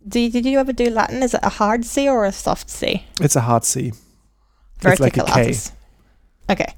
[0.07, 1.23] Did, did you ever do Latin?
[1.23, 3.05] Is it a hard C or a soft C?
[3.21, 3.93] It's a hard C.
[4.83, 5.55] It's like a K.
[6.49, 6.73] Okay.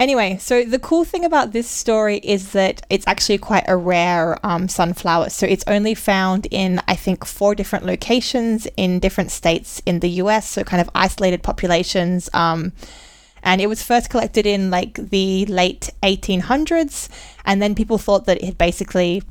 [0.00, 4.44] Anyway, so the cool thing about this story is that it's actually quite a rare
[4.44, 5.30] um, sunflower.
[5.30, 10.10] So it's only found in, I think, four different locations in different states in the
[10.22, 12.28] US, so kind of isolated populations.
[12.34, 12.72] Um,
[13.44, 17.08] and it was first collected in like the late 1800s.
[17.44, 19.22] And then people thought that it had basically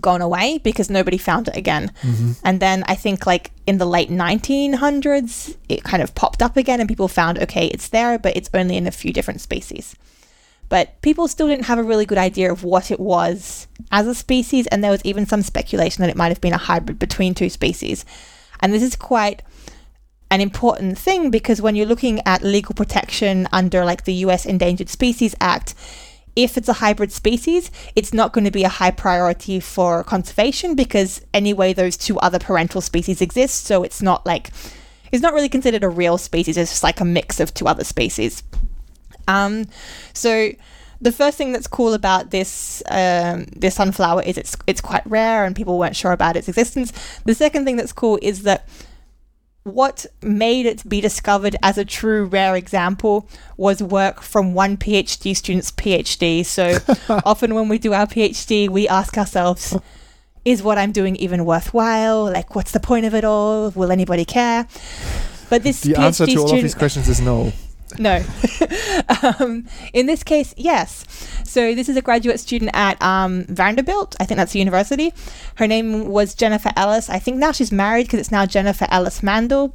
[0.00, 1.92] gone away because nobody found it again.
[2.02, 2.32] Mm-hmm.
[2.42, 6.80] And then I think like in the late 1900s, it kind of popped up again
[6.80, 9.94] and people found, okay, it's there, but it's only in a few different species.
[10.68, 14.14] But people still didn't have a really good idea of what it was as a
[14.14, 17.34] species, and there was even some speculation that it might have been a hybrid between
[17.34, 18.04] two species.
[18.60, 19.42] And this is quite
[20.30, 24.88] an important thing because when you're looking at legal protection under like the US Endangered
[24.88, 25.74] Species Act,
[26.36, 30.74] if it's a hybrid species, it's not going to be a high priority for conservation
[30.74, 33.64] because anyway, those two other parental species exist.
[33.64, 34.50] So it's not like,
[35.12, 36.56] it's not really considered a real species.
[36.56, 38.42] It's just like a mix of two other species.
[39.28, 39.66] Um,
[40.12, 40.50] so
[41.00, 45.44] the first thing that's cool about this um, this sunflower is it's it's quite rare
[45.44, 46.92] and people weren't sure about its existence.
[47.24, 48.66] The second thing that's cool is that
[49.64, 55.34] what made it be discovered as a true rare example was work from one PhD
[55.34, 56.44] student's PhD.
[56.44, 56.76] So
[57.24, 59.76] often when we do our PhD, we ask ourselves,
[60.44, 62.24] is what I'm doing even worthwhile?
[62.24, 63.70] Like, what's the point of it all?
[63.70, 64.68] Will anybody care?
[65.48, 67.52] But this the PhD answer to all of these questions is no.
[67.98, 68.22] no.
[69.38, 71.04] um, in this case, yes.
[71.44, 74.16] So this is a graduate student at um, Vanderbilt.
[74.18, 75.12] I think that's a university.
[75.56, 77.08] Her name was Jennifer Ellis.
[77.08, 79.74] I think now she's married because it's now Jennifer Ellis Mandel.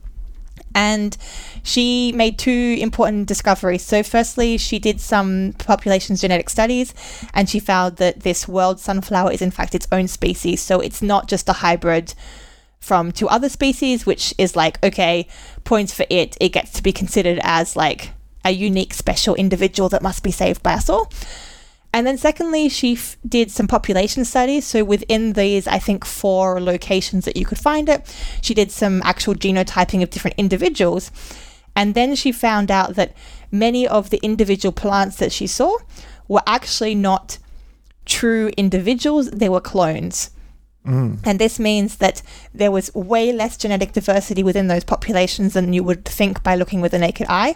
[0.75, 1.17] And
[1.63, 3.81] she made two important discoveries.
[3.81, 6.93] So, firstly, she did some population genetic studies
[7.33, 10.61] and she found that this world sunflower is, in fact, its own species.
[10.61, 12.13] So, it's not just a hybrid
[12.79, 15.27] from two other species, which is like, okay,
[15.63, 16.37] points for it.
[16.39, 18.11] It gets to be considered as like
[18.45, 21.11] a unique, special individual that must be saved by us all.
[21.91, 24.65] And then, secondly, she f- did some population studies.
[24.65, 29.01] So, within these, I think, four locations that you could find it, she did some
[29.03, 31.11] actual genotyping of different individuals.
[31.75, 33.15] And then she found out that
[33.51, 35.77] many of the individual plants that she saw
[36.27, 37.39] were actually not
[38.05, 40.29] true individuals, they were clones.
[40.85, 41.19] Mm.
[41.25, 42.21] And this means that
[42.53, 46.81] there was way less genetic diversity within those populations than you would think by looking
[46.81, 47.55] with the naked eye,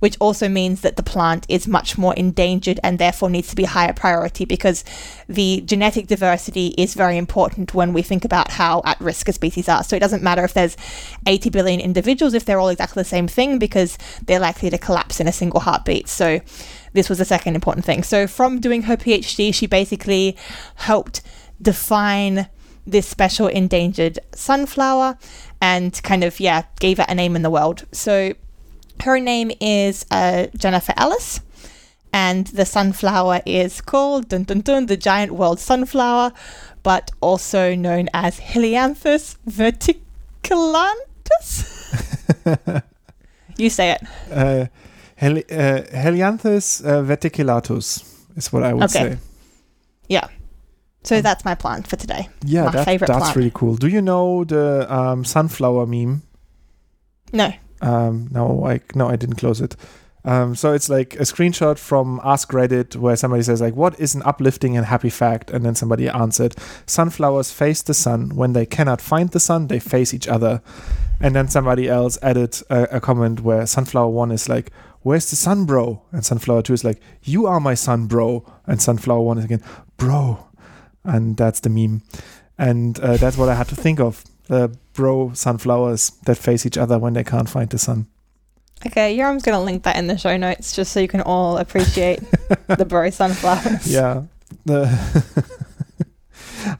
[0.00, 3.64] which also means that the plant is much more endangered and therefore needs to be
[3.64, 4.84] higher priority because
[5.28, 9.68] the genetic diversity is very important when we think about how at risk a species
[9.68, 9.84] are.
[9.84, 10.76] So it doesn't matter if there's
[11.26, 15.20] 80 billion individuals if they're all exactly the same thing because they're likely to collapse
[15.20, 16.08] in a single heartbeat.
[16.08, 16.40] So
[16.92, 18.02] this was the second important thing.
[18.02, 20.36] So from doing her PhD, she basically
[20.74, 21.22] helped
[21.62, 22.48] define
[22.86, 25.18] this special endangered sunflower
[25.60, 27.84] and kind of, yeah, gave it a name in the whorled.
[27.92, 28.32] So
[29.04, 31.40] her name is uh, Jennifer Ellis.
[32.12, 36.32] And the sunflower is called dun, dun, dun, the giant world sunflower,
[36.82, 41.66] but also known as Helianthus verticulantus.
[43.58, 44.02] you say it.
[44.32, 44.66] Uh,
[45.16, 48.04] Heli- uh, Helianthus uh, verticulatus
[48.36, 49.14] is what I would Okay.
[49.14, 49.18] say.
[50.08, 50.28] Yeah.
[51.06, 52.28] So that's my plan for today.
[52.44, 53.36] Yeah, My that, favorite that's plant.
[53.36, 53.76] really cool.
[53.76, 56.22] Do you know the um, sunflower meme?
[57.32, 57.52] No.
[57.80, 59.76] Um, no, I no, I didn't close it.
[60.24, 64.16] Um, so it's like a screenshot from Ask Reddit where somebody says like, "What is
[64.16, 68.30] an uplifting and happy fact?" And then somebody answered, "Sunflowers face the sun.
[68.34, 70.60] When they cannot find the sun, they face each other."
[71.20, 75.36] And then somebody else added a, a comment where Sunflower One is like, "Where's the
[75.36, 79.38] sun, bro?" And Sunflower Two is like, "You are my sun, bro." And Sunflower One
[79.38, 79.62] is again,
[79.96, 80.45] "Bro,"
[81.06, 82.02] and that's the meme.
[82.58, 84.24] And uh, that's what I had to think of.
[84.48, 88.06] The bro sunflowers that face each other when they can't find the sun.
[88.86, 91.56] Okay, Yoram's going to link that in the show notes just so you can all
[91.58, 92.20] appreciate
[92.68, 93.90] the bro sunflowers.
[93.90, 94.24] Yeah.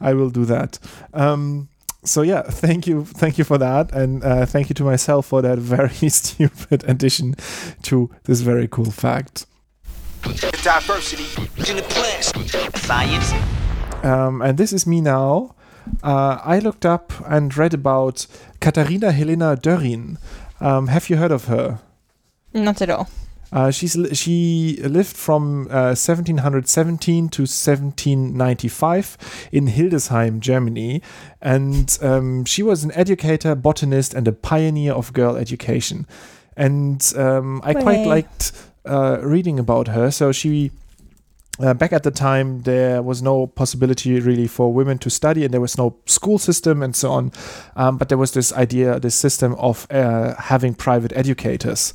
[0.01, 0.79] I will do that.
[1.13, 1.69] Um,
[2.03, 5.41] so yeah, thank you, thank you for that, and uh, thank you to myself for
[5.41, 7.35] that very stupid addition
[7.83, 9.45] to this very cool fact.
[10.63, 11.25] Diversity
[11.69, 12.31] in the class.
[12.81, 13.56] Science.
[14.03, 15.55] Um, and this is me now.
[16.03, 18.27] Uh, I looked up and read about
[18.59, 20.17] Catharina Helena Dörrien.
[20.59, 21.79] Um, have you heard of her?
[22.53, 23.09] Not at all.
[23.51, 29.17] Uh, she's li- she lived from uh, 1717 to 1795
[29.53, 31.01] in Hildesheim, Germany,
[31.41, 36.05] and um, she was an educator, botanist, and a pioneer of girl education.
[36.57, 38.51] And um, I quite liked
[38.85, 40.11] uh, reading about her.
[40.11, 40.71] So she.
[41.59, 45.53] Uh, back at the time, there was no possibility really for women to study, and
[45.53, 47.31] there was no school system and so on.
[47.75, 51.93] Um, but there was this idea, this system of uh, having private educators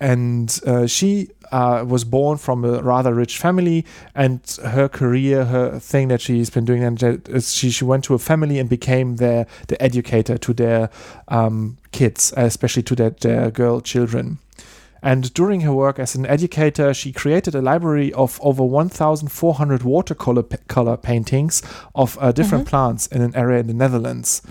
[0.00, 3.84] and uh, she uh, was born from a rather rich family
[4.14, 7.00] and her career her thing that she's been doing and
[7.44, 10.88] she, she went to a family and became their the educator to their
[11.28, 14.38] um, kids especially to their, their girl children
[15.02, 20.42] and during her work as an educator, she created a library of over 1,400 watercolor
[20.42, 21.62] pa- color paintings
[21.94, 24.42] of uh, different plants in an area in the Netherlands.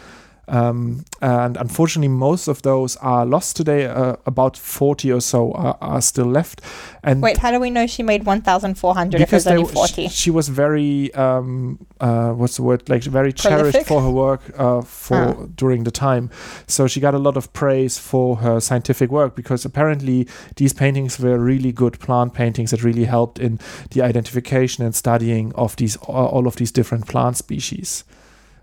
[0.49, 3.85] Um, and unfortunately, most of those are lost today.
[3.85, 6.61] Uh, about 40 or so are, are still left.
[7.03, 10.07] And Wait, how do we know she made 1,400 if there's only 40?
[10.09, 14.81] She, was very, um, uh, what's the word, like very cherished for her work uh,
[14.81, 15.45] for Ah.
[15.55, 16.29] during the time.
[16.67, 21.19] So she got a lot of praise for her scientific work because apparently these paintings
[21.19, 23.59] were really good plant paintings that really helped in
[23.91, 28.03] the identification and studying of these all of these different plant species.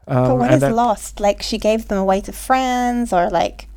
[0.08, 1.20] Um, but what is that- lost?
[1.20, 3.68] Like she gave them away to friends or like.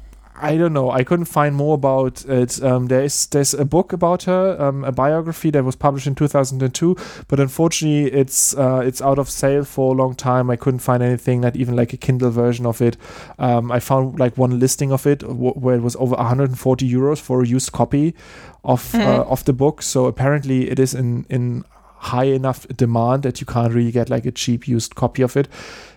[0.41, 0.89] I don't know.
[0.89, 2.63] I couldn't find more about it.
[2.63, 6.15] Um, there is there's a book about her, um, a biography that was published in
[6.15, 6.95] 2002,
[7.27, 10.49] but unfortunately it's uh, it's out of sale for a long time.
[10.49, 12.95] I couldn't find anything, not even like a Kindle version of it.
[13.37, 17.19] Um, I found like one listing of it w- where it was over 140 euros
[17.19, 18.15] for a used copy
[18.63, 19.27] of uh, Mhm.
[19.27, 19.81] of the book.
[19.81, 21.65] So apparently it is in in
[21.99, 25.47] high enough demand that you can't really get like a cheap used copy of it.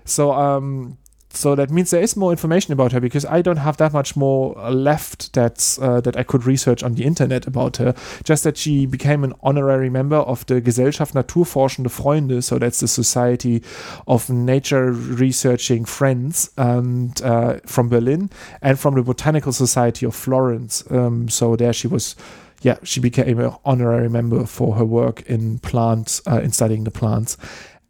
[0.05, 0.99] So um,
[1.35, 4.16] so that means there is more information about her because I don't have that much
[4.16, 7.95] more left that's uh, that I could research on the internet about her.
[8.24, 12.89] Just that she became an honorary member of the Gesellschaft Naturforschende Freunde, so that's the
[12.89, 13.62] Society
[14.07, 18.30] of Nature Researching Friends, and uh, from Berlin,
[18.61, 20.85] and from the Botanical Society of Florence.
[20.91, 22.14] Um, so there she was.
[22.61, 26.93] Yeah, she became an honorary member for her work in plants, uh, in studying the
[26.93, 27.37] plants.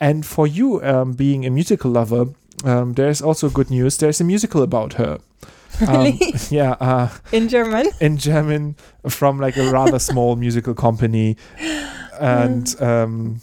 [0.00, 2.26] And for you, um, being a musical lover,
[2.64, 3.96] um, there's also good news.
[3.98, 5.18] There's a musical about her.
[5.80, 6.10] Really?
[6.10, 6.18] Um,
[6.50, 7.86] yeah, uh, In German?
[8.00, 8.76] in German
[9.08, 11.36] from like a rather small musical company,
[12.20, 13.40] and um,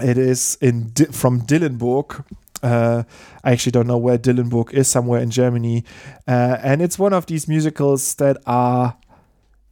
[0.00, 2.24] it is in Di- from Dillenburg.
[2.62, 3.02] Uh,
[3.42, 5.84] I actually don't know where Dillenburg is, somewhere in Germany,
[6.28, 8.96] uh, and it's one of these musicals that are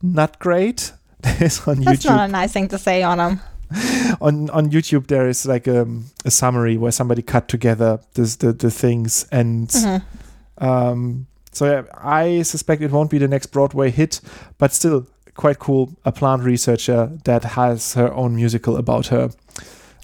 [0.03, 0.93] not great.
[1.23, 3.41] That's YouTube not a nice thing to say on him.
[4.21, 8.53] on on YouTube there is like um, a summary where somebody cut together this, the
[8.53, 10.65] the things and Mm-hmm.
[10.65, 14.21] um, so yeah, I suspect it won't be the next Broadway hit,
[14.59, 15.91] but still quite cool.
[16.05, 19.31] A plant researcher that has her own musical about her.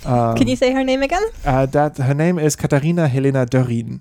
[0.04, 1.22] Um, Can you say her name again?
[1.44, 4.00] uh, that her name is Catharina Helena Dörrien.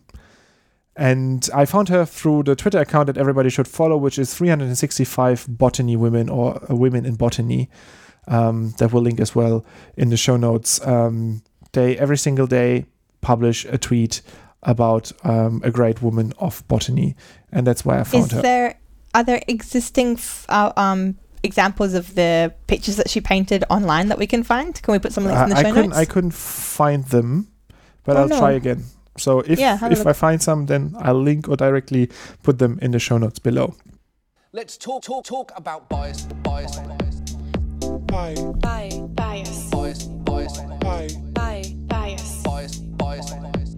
[0.96, 5.46] And I found her through the Twitter account that everybody should follow, which is 365
[5.50, 7.70] botany women or uh, women in botany.
[8.28, 9.64] Um, that will link as well
[9.98, 10.80] in the show notes.
[10.86, 11.42] Um,
[11.74, 12.86] they every single day
[13.22, 14.22] publish a tweet
[14.64, 17.16] about um, a great woman of botany,
[17.52, 18.42] and that's why I found Is her.
[18.42, 18.76] there
[19.14, 24.18] are there existing f- uh, um examples of the pictures that she painted online that
[24.18, 24.82] we can find?
[24.82, 25.90] Can we put some links Uh, in the I show couldn't.
[25.92, 26.00] notes?
[26.02, 27.48] I couldn't find them,
[28.06, 28.84] but Oh, I'll try again.
[29.18, 30.08] So if Yeah, if.
[30.08, 32.10] I find some, then I'll link or directly
[32.44, 33.76] put them in the show notes below.
[34.52, 37.05] Let's talk, talk, talk about bias, bias, bias,
[37.86, 39.70] Bi, Bi- bias.
[39.70, 42.42] bias, bias, bi, Bi- bias.
[42.42, 43.76] bias, bias, bias.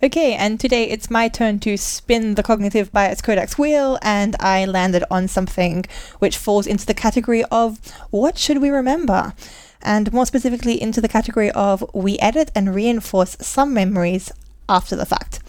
[0.00, 4.66] Okay, and today it's my turn to spin the cognitive bias codex wheel, and I
[4.66, 5.84] landed on something
[6.20, 9.34] which falls into the category of what should we remember?
[9.82, 14.30] And more specifically, into the category of we edit and reinforce some memories
[14.68, 15.40] after the fact.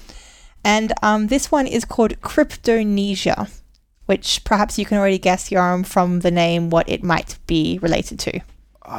[0.64, 3.61] And um, this one is called cryptomnesia,
[4.12, 8.20] which perhaps you can already guess, Yoram, from the name what it might be related
[8.20, 8.34] to.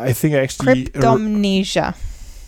[0.08, 1.94] I think I actually Cryptomnesia.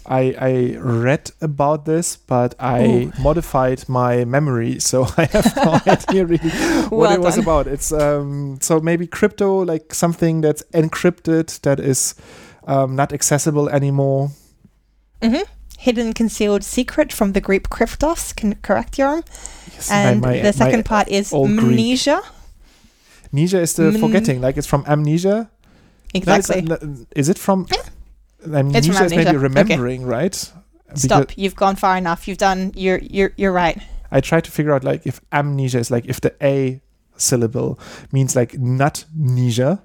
[0.06, 6.24] I, I read about this, but I modified my memory, so I have no idea
[6.24, 6.50] really
[6.88, 7.44] what Well it was done.
[7.44, 7.66] about.
[7.66, 12.14] It's um so maybe crypto, like something that's encrypted that is
[12.66, 14.30] um, not accessible anymore.
[15.22, 15.44] hmm
[15.78, 18.32] Hidden, concealed secret from the Greek cryptos.
[18.36, 19.22] Can correct Yoram.
[19.74, 21.76] Yes, And my- my- the second part is old Greek.
[23.35, 23.57] Amnesia.
[23.57, 24.01] Amnesia is the Mm.
[24.01, 25.51] forgetting, like it's from amnesia.
[26.14, 26.62] Exactly.
[26.62, 27.66] not- no, uh, is it from?
[28.47, 29.28] Amnesia, It's from is maybe amnesia.
[29.30, 29.39] Okay.
[29.39, 30.53] remembering, right?
[30.87, 31.32] Because Stop.
[31.37, 32.28] You've gone far enough.
[32.28, 32.72] You've done.
[32.76, 32.99] You're.
[33.03, 33.32] You're.
[33.37, 33.78] You're right.
[34.12, 36.80] I tried to figure out like if amnesia is like if the a
[37.16, 37.78] syllable
[38.12, 39.82] means like not amnesia,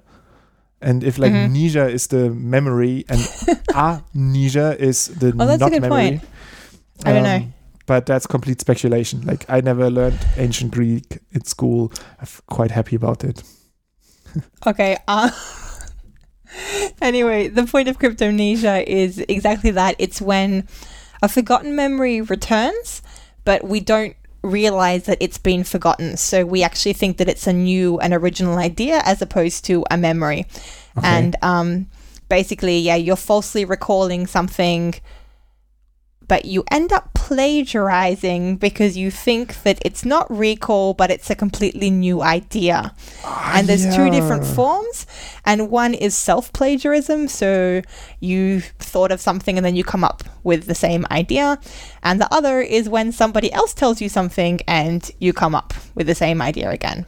[0.80, 1.46] and if like mm-hmm.
[1.50, 3.20] amnesia is the memory and
[3.74, 6.20] amnesia is the Oh, that's a good memory.
[6.20, 6.22] point.
[7.04, 7.36] I don't know.
[7.36, 7.54] Um,
[7.90, 9.22] But that's complete speculation.
[9.22, 11.92] Like I never learned ancient Greek in school.
[12.20, 13.42] I'm quite happy about it.
[14.64, 14.96] Okay.
[15.08, 15.28] Uh,
[17.02, 19.96] anyway, the point of cryptomnesia is exactly that.
[19.98, 20.68] It's when
[21.20, 23.02] a forgotten memory returns,
[23.44, 24.14] but we don't
[24.44, 26.16] realize that it's been forgotten.
[26.16, 29.96] So we actually think that it's a new and original idea as opposed to a
[29.96, 30.46] memory.
[30.96, 31.08] Okay.
[31.08, 31.88] And um,
[32.28, 34.94] basically, yeah, you're falsely recalling something,
[36.30, 41.34] but you end up plagiarizing because you think that it's not recall, but it's a
[41.34, 42.94] completely new idea.
[43.24, 45.08] Ah, and there's two different forms,
[45.44, 47.26] and one is self plagiarism.
[47.26, 47.82] So
[48.20, 51.58] you thought of something and then you come up with the same idea.
[52.04, 56.06] And the other is when somebody else tells you something and you come up with
[56.06, 57.06] the same idea again.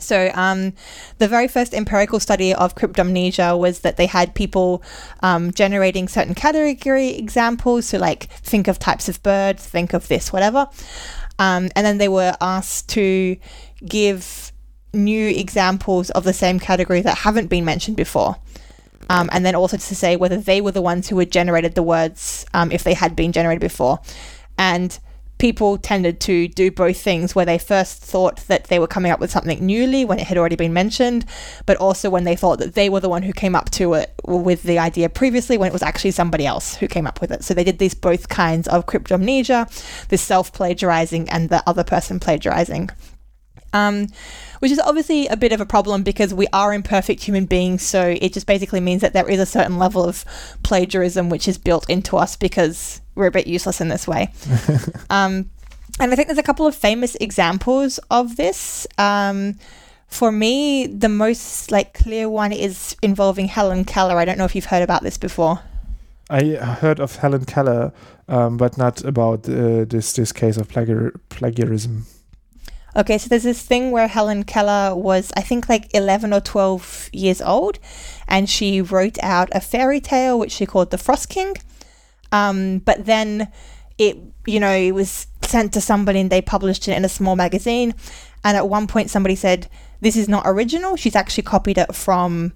[0.00, 0.72] So, um,
[1.18, 4.82] the very first empirical study of cryptomnesia was that they had people
[5.20, 7.86] um, generating certain category examples.
[7.86, 10.68] So, like, think of types of birds, think of this, whatever.
[11.38, 13.36] Um, and then they were asked to
[13.84, 14.52] give
[14.92, 18.36] new examples of the same category that haven't been mentioned before.
[19.08, 21.82] Um, and then also to say whether they were the ones who had generated the
[21.82, 24.00] words um, if they had been generated before.
[24.58, 24.98] And
[25.38, 29.20] people tended to do both things where they first thought that they were coming up
[29.20, 31.24] with something newly when it had already been mentioned,
[31.66, 34.14] but also when they thought that they were the one who came up to it
[34.24, 37.44] with the idea previously when it was actually somebody else who came up with it.
[37.44, 42.18] So they did these both kinds of cryptomnesia, this self plagiarizing and the other person
[42.18, 42.90] plagiarizing.
[43.72, 44.06] Um,
[44.60, 47.82] which is obviously a bit of a problem because we are imperfect human beings.
[47.82, 50.24] So it just basically means that there is a certain level of
[50.62, 54.32] plagiarism which is built into us because we're a bit useless in this way.
[55.10, 55.50] um,
[55.98, 58.86] and I think there's a couple of famous examples of this.
[58.98, 59.58] Um,
[60.08, 64.18] for me, the most like clear one is involving Helen Keller.
[64.18, 65.60] I don't know if you've heard about this before.
[66.28, 67.92] I heard of Helen Keller,
[68.28, 72.06] um, but not about uh, this this case of plagiar- plagiarism.
[72.96, 77.10] Okay, so there's this thing where Helen Keller was, I think, like 11 or 12
[77.12, 77.78] years old,
[78.26, 81.56] and she wrote out a fairy tale which she called The Frost King.
[82.32, 83.52] Um, but then
[83.98, 84.16] it,
[84.46, 87.94] you know, it was sent to somebody and they published it in a small magazine.
[88.42, 89.68] And at one point, somebody said,
[90.00, 90.96] This is not original.
[90.96, 92.52] She's actually copied it from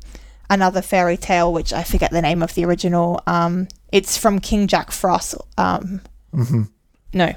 [0.48, 3.22] another fairy tale, which I forget the name of the original.
[3.26, 5.34] Um, it's from King Jack Frost.
[5.58, 6.00] Um,
[6.32, 6.62] hmm
[7.12, 7.34] no.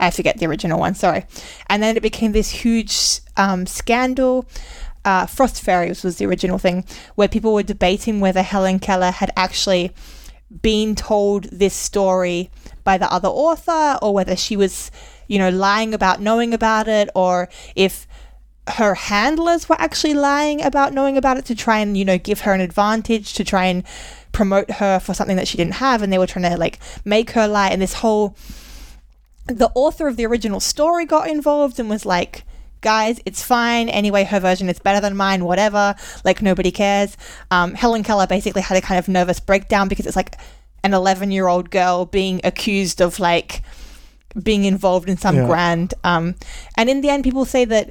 [0.00, 1.24] I forget the original one, sorry.
[1.68, 4.46] And then it became this huge um, scandal.
[5.04, 6.84] Uh, Frost Fairies was the original thing,
[7.14, 9.92] where people were debating whether Helen Keller had actually
[10.62, 12.50] been told this story
[12.84, 14.90] by the other author or whether she was,
[15.26, 18.06] you know, lying about knowing about it or if
[18.66, 22.40] her handlers were actually lying about knowing about it to try and, you know, give
[22.40, 23.82] her an advantage, to try and
[24.32, 26.02] promote her for something that she didn't have.
[26.02, 27.68] And they were trying to, like, make her lie.
[27.68, 28.36] And this whole
[29.48, 32.44] the author of the original story got involved and was like,
[32.80, 33.88] guys, it's fine.
[33.88, 35.94] Anyway, her version is better than mine, whatever.
[36.24, 37.16] Like, nobody cares.
[37.50, 40.36] Um, Helen Keller basically had a kind of nervous breakdown because it's like
[40.84, 43.62] an 11 year old girl being accused of like
[44.40, 45.46] being involved in some Yeah.
[45.46, 45.94] grand.
[46.04, 46.36] Um,
[46.76, 47.90] and in the end, people say that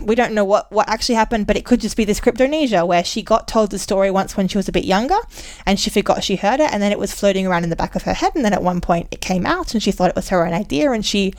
[0.00, 3.04] we don't know what, what actually happened, but it could just be this cryptomnesia where
[3.04, 5.18] she got told the story once when she was a bit younger
[5.66, 7.94] and she forgot she heard it and then it was floating around in the back
[7.94, 10.16] of her head and then at one point it came out and she thought it
[10.16, 11.34] was her own idea and she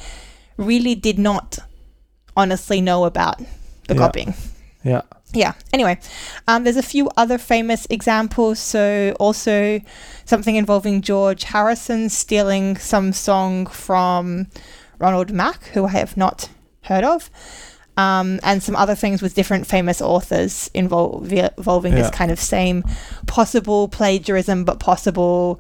[0.58, 1.60] really did not
[2.36, 3.40] honestly know about
[3.88, 4.00] the Yeah.
[4.00, 4.34] copying.
[4.84, 5.02] Yeah.
[5.34, 5.54] Yeah.
[5.72, 6.00] Anyway,
[6.48, 8.60] um, there's a few other famous examples.
[8.60, 9.80] So also
[10.26, 14.48] something involving George Harrison stealing some song from
[14.98, 16.50] Ronald Mack, who I have not
[16.84, 17.30] heard of,
[18.00, 22.84] um, and some other things with different famous authors involve, involving this kind of same
[23.28, 25.60] possible plagiarism, but possible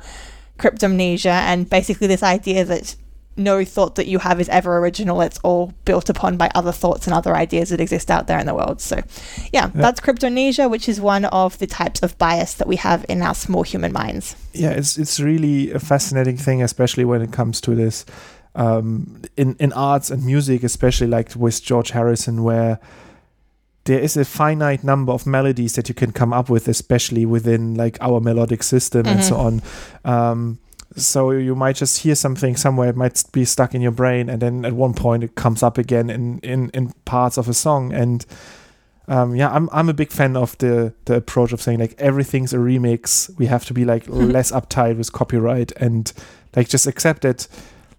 [0.57, 2.95] cryptomnesia, and basically this idea that
[3.35, 5.19] no thought that you have is ever original.
[5.21, 8.45] It's all built upon by other thoughts and other ideas that exist out there in
[8.45, 8.79] the world.
[8.79, 9.01] So,
[9.51, 13.21] yeah, that's cryptomnesia, which is one of the types of bias that we have in
[13.21, 14.35] our small human minds.
[14.53, 18.05] yeah, it's it's really a fascinating thing, especially when it comes to this
[18.55, 22.79] um, in in arts and music, especially like with George Harrison, where
[23.85, 27.75] there is a finite number of melodies that you can come up with, especially within
[27.75, 29.61] like our melodic system and so on.
[30.05, 30.59] Um,
[30.95, 34.41] so you might just hear something somewhere, it might be stuck in your brain, and
[34.41, 37.93] then at one point it comes up again in in, in parts of a song
[37.93, 38.25] and.
[39.07, 42.53] Um, yeah, I'm I'm a big fan of the the approach of saying like everything's
[42.53, 43.35] a remix.
[43.39, 46.13] We have to be like less uptight with copyright and
[46.55, 47.47] like just accept that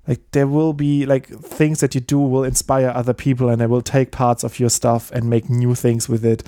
[0.09, 3.67] like there will be like things that you do will inspire other people and they
[3.67, 6.43] will take parts of your stuff and make new things with it.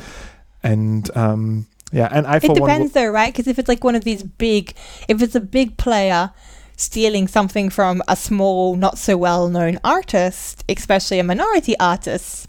[0.62, 3.32] And um yeah, and I for It depends, though, right?
[3.32, 4.72] Because if it's like one of these big,
[5.08, 6.30] if it's a big player
[6.76, 12.48] stealing something from a small, not so well known artist, especially a minority artist,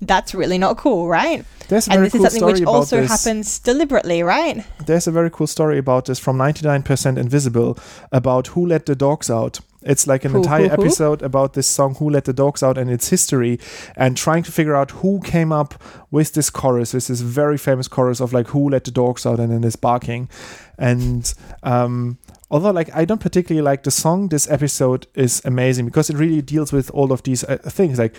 [0.00, 1.44] that's really not cool, right?
[1.70, 3.10] there's a And this is something which also this.
[3.10, 4.64] happens deliberately, right?
[4.84, 7.78] There's a very cool story about this from 99% Invisible
[8.10, 9.60] about who let the dogs out.
[9.82, 10.82] It's like an Who, entire who, who?
[10.82, 13.58] episode about this song "Who Let the Dogs Out" and its history,
[13.96, 16.92] and trying to figure out who came up with this chorus.
[16.92, 19.76] This is very famous chorus of like "Who let the dogs out" and then this
[19.76, 20.28] barking,
[20.78, 22.18] and um,
[22.50, 26.42] although like I don't particularly like the song, this episode is amazing because it really
[26.42, 28.16] deals with all of these uh, things like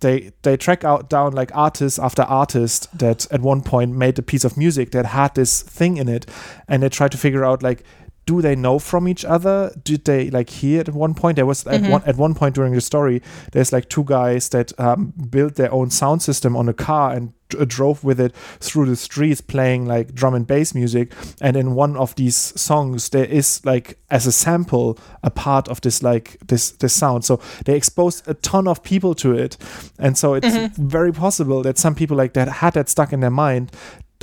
[0.00, 4.22] they they track out down like artist after artist that at one point made a
[4.22, 6.26] piece of music that had this thing in it
[6.68, 7.82] and they try to figure out like
[8.28, 9.72] do they know from each other?
[9.82, 11.36] Did they like hear at one point?
[11.36, 11.92] There was at mm-hmm.
[11.92, 13.22] one at one point during the story
[13.52, 17.32] there's like two guys that um, built their own sound system on a car and
[17.48, 21.14] d- uh, drove with it through the streets playing like drum and bass music.
[21.40, 25.80] And in one of these songs there is like as a sample a part of
[25.80, 27.24] this like this this sound.
[27.24, 29.56] So they exposed a ton of people to it.
[29.98, 30.86] And so it's mm-hmm.
[30.86, 33.72] very possible that some people like that had that stuck in their mind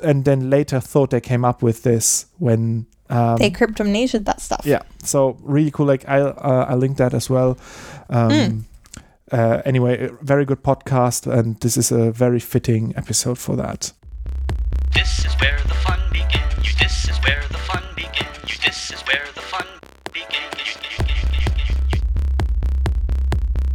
[0.04, 4.66] and then later thought they came up with this when um, They cryptomnesia that stuff.
[4.66, 7.58] yeah so really cool like i uh, i linked that as well
[8.10, 8.66] um
[9.32, 13.92] uh, anyway very good podcast and this is a very fitting episode for that
[14.94, 16.56] This is where the fun begins.
[16.66, 18.38] You, this is where the fun begins.
[18.50, 19.68] You, this is where the fun
[20.14, 20.56] begins.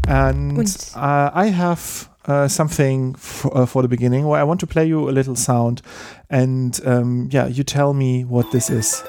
[0.09, 0.59] And
[0.97, 4.87] uh, I have uh, something f- uh, for the beginning where I want to play
[4.87, 5.83] you a little sound,
[6.31, 9.03] and um, yeah, you tell me what this is.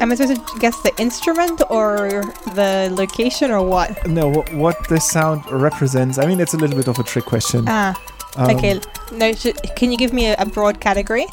[0.00, 2.22] Am I supposed to guess the instrument or
[2.54, 4.06] the location or what?
[4.06, 6.18] No, wh- what this sound represents.
[6.18, 7.64] I mean, it's a little bit of a trick question.
[7.68, 7.94] Ah,
[8.36, 8.80] Um, okay.
[9.12, 11.26] No, sh- can you give me a, a broad category?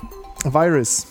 [0.45, 1.05] Virus.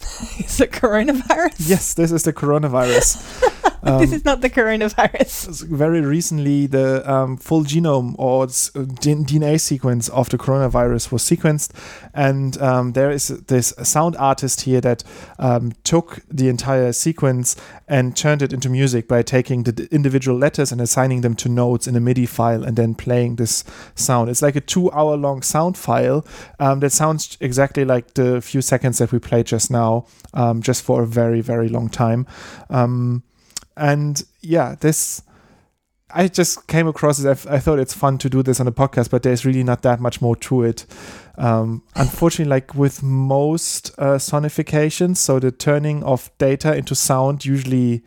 [0.38, 1.68] Is it coronavirus?
[1.68, 3.48] Yes, this is the coronavirus.
[3.82, 5.66] Um, this is not the coronavirus.
[5.68, 11.70] very recently the um, full genome or uh, DNA sequence of the coronavirus was sequenced,
[12.14, 15.02] and um, there is this sound artist here that
[15.38, 17.56] um, took the entire sequence
[17.88, 21.86] and turned it into music by taking the individual letters and assigning them to notes
[21.86, 23.64] in a MIDI file and then playing this
[23.94, 24.30] sound.
[24.30, 26.24] It's like a two-hour-long sound file
[26.60, 30.84] um, that sounds exactly like the few seconds that we played just now, um, just
[30.84, 32.26] for a very very long time.
[32.70, 33.24] Um,
[33.76, 35.22] and yeah, this
[36.14, 37.26] I just came across it.
[37.26, 39.64] I, f- I thought it's fun to do this on a podcast, but there's really
[39.64, 40.84] not that much more to it.
[41.38, 48.02] Um, unfortunately, like with most uh, sonifications, so the turning of data into sound usually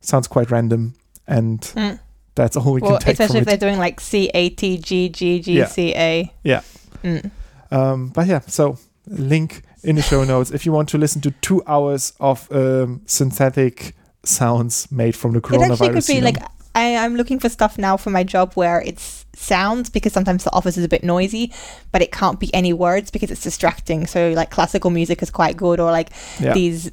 [0.00, 0.94] sounds quite random,
[1.26, 1.98] and Mm.
[2.36, 3.46] that's all we Well, can take especially if it.
[3.46, 6.32] they're doing like C A T G G G C A.
[6.44, 6.60] Yeah.
[7.02, 7.20] Yeah.
[7.20, 7.30] Mm.
[7.72, 11.30] Um, but yeah, so link in the show notes if you want to listen to
[11.40, 13.94] two hours of um, synthetic
[14.28, 15.62] sounds made from the coronavirus.
[15.64, 16.22] It actually could be genome.
[16.24, 20.44] like I, I'm looking for stuff now for my job where it's sounds because sometimes
[20.44, 21.52] the office is a bit noisy,
[21.92, 24.06] but it can't be any words because it's distracting.
[24.06, 26.52] So like classical music is quite good, or like Yeah.
[26.54, 26.90] these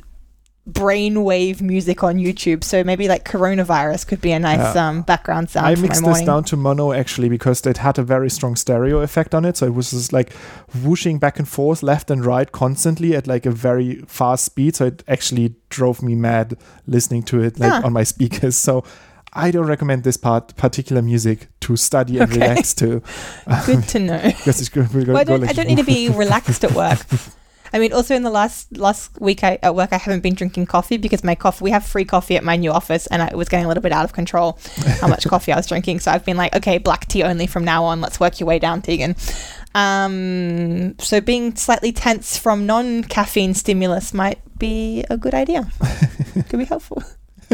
[0.69, 2.63] brainwave music on YouTube.
[2.63, 4.87] So maybe like coronavirus could be a nice Yeah.
[4.89, 7.99] um, background sound I for my mixed this down to mono actually because it had
[7.99, 9.57] a very strong stereo effect on it.
[9.57, 10.33] So it was just like
[10.83, 14.75] whooshing back and forth, left and right constantly at like a very fast speed.
[14.75, 16.57] So it actually drove me mad
[16.87, 17.81] listening to it like Ah.
[17.85, 18.57] on my speakers.
[18.57, 18.83] So
[19.33, 22.39] I don't recommend this part particular music to study and Okay.
[22.41, 23.03] relax to.
[23.67, 24.21] Good to know.
[24.23, 27.05] because it's going Well, I don't, I don't need to be relaxed at work.
[27.75, 30.65] I mean, also in the last last week I, at work, I haven't been drinking
[30.65, 31.61] coffee because my coffee.
[31.65, 33.83] We have free coffee at my new office, and I it was getting a little
[33.83, 34.57] bit out of control
[35.01, 35.99] how much coffee I was drinking.
[35.99, 37.99] So I've been like, okay, black tea only from now on.
[37.99, 39.17] Let's work your way down, Tegan.
[39.75, 45.69] Um, so being slightly tense from non caffeine stimulus might be a good idea.
[46.47, 47.03] Could be helpful.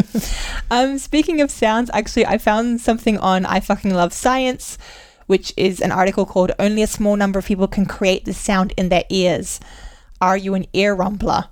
[0.70, 4.78] um, speaking of sounds, actually, I found something on I fucking love science,
[5.26, 8.72] which is an article called "Only a Small Number of People Can Create the Sound
[8.78, 9.60] in Their Ears."
[10.22, 11.50] Are you an ear rumbler?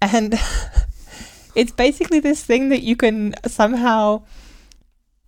[0.00, 0.34] And
[1.54, 4.22] it's basically this thing that you can somehow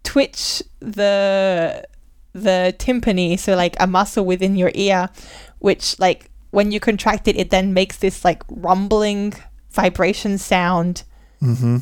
[0.04, 1.84] twitch the
[2.32, 5.10] the tympani, so like a muscle within your ear,
[5.58, 9.34] which like when you contract it, it then makes this like rumbling
[9.70, 11.02] vibration sound
[11.40, 11.78] hmm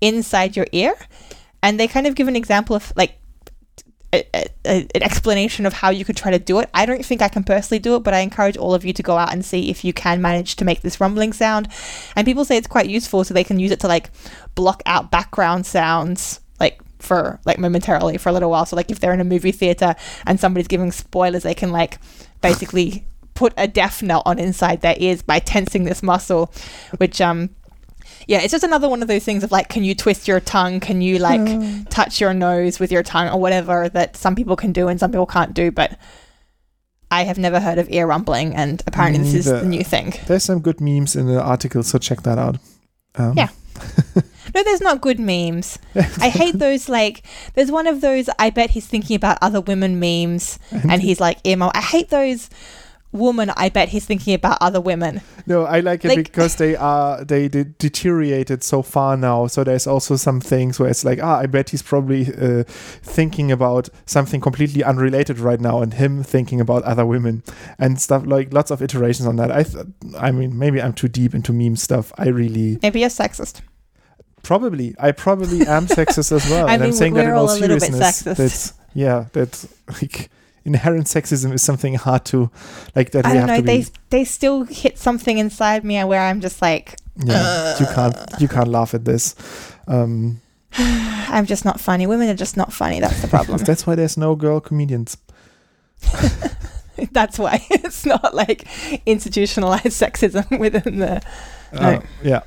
[0.00, 0.94] inside your ear
[1.62, 3.19] and they kind of give an example of like
[4.12, 6.68] a, a, an explanation of how you could try to do it.
[6.74, 9.02] I don't think i can personally do it but i encourage all of you to
[9.02, 11.68] go out and see if you can manage to make this rumbling sound.
[12.16, 14.10] And people say it's quite useful so they can use it to like
[14.54, 18.66] block out background sounds like for like momentarily for a little while.
[18.66, 19.94] So like if they're in a movie theater
[20.26, 21.98] and somebody's giving spoilers they can like
[22.40, 23.04] basically
[23.34, 26.52] put a deaf knot on inside their ears by tensing this muscle
[26.98, 27.48] which um
[28.26, 30.80] yeah, it's just another one of those things of like, can you twist your tongue?
[30.80, 34.72] Can you like touch your nose with your tongue or whatever that some people can
[34.72, 35.70] do and some people can't do?
[35.70, 35.98] But
[37.10, 40.14] I have never heard of ear rumbling, and apparently this is the new thing.
[40.26, 42.56] There's some good memes in the article, so check that out.
[43.16, 43.48] Um, Yeah.
[44.52, 45.78] No, there's not good memes.
[45.94, 46.88] I hate those.
[46.88, 47.22] Like,
[47.54, 48.28] there's one of those.
[48.38, 51.70] I bet he's thinking about other women memes, and he's like emo.
[51.72, 52.50] I hate those.
[53.12, 55.20] Woman, I bet he's thinking about other women.
[55.44, 59.48] No, I like it Like- because they are they, de- deteriorated so far now.
[59.48, 63.50] So there's also some things where it's like, ah, I bet he's probably uh, thinking
[63.50, 67.42] about something completely unrelated right now, and him thinking about other women
[67.80, 69.50] and stuff like lots of iterations on that.
[69.50, 69.86] I th-
[70.16, 72.12] I mean, maybe I'm too deep into meme stuff.
[72.16, 73.60] I really Maybe you're sexist.
[74.42, 77.48] probably I probably am sexist as well, I and I'm mean, saying that in all
[77.48, 78.22] all a little bit seriousness.
[78.22, 78.36] sexist.
[78.36, 79.66] That's yeah, that's
[80.00, 80.30] like
[80.64, 82.50] inherent sexism is something hard to
[82.94, 83.26] like that.
[83.26, 83.56] I don't have know.
[83.56, 88.16] to They they still hit something inside me where I'm just like, yeah, you can't
[88.38, 89.34] you can't laugh at this.
[89.86, 90.40] Um,
[90.72, 92.06] I'm just not funny.
[92.06, 93.00] Women are just not funny.
[93.00, 93.58] That's the problem.
[93.64, 95.16] That's why there's no girl comedians.
[97.12, 98.66] That's why it's not like
[99.06, 101.22] institutionalized sexism within the.
[101.72, 102.42] Uh, yeah.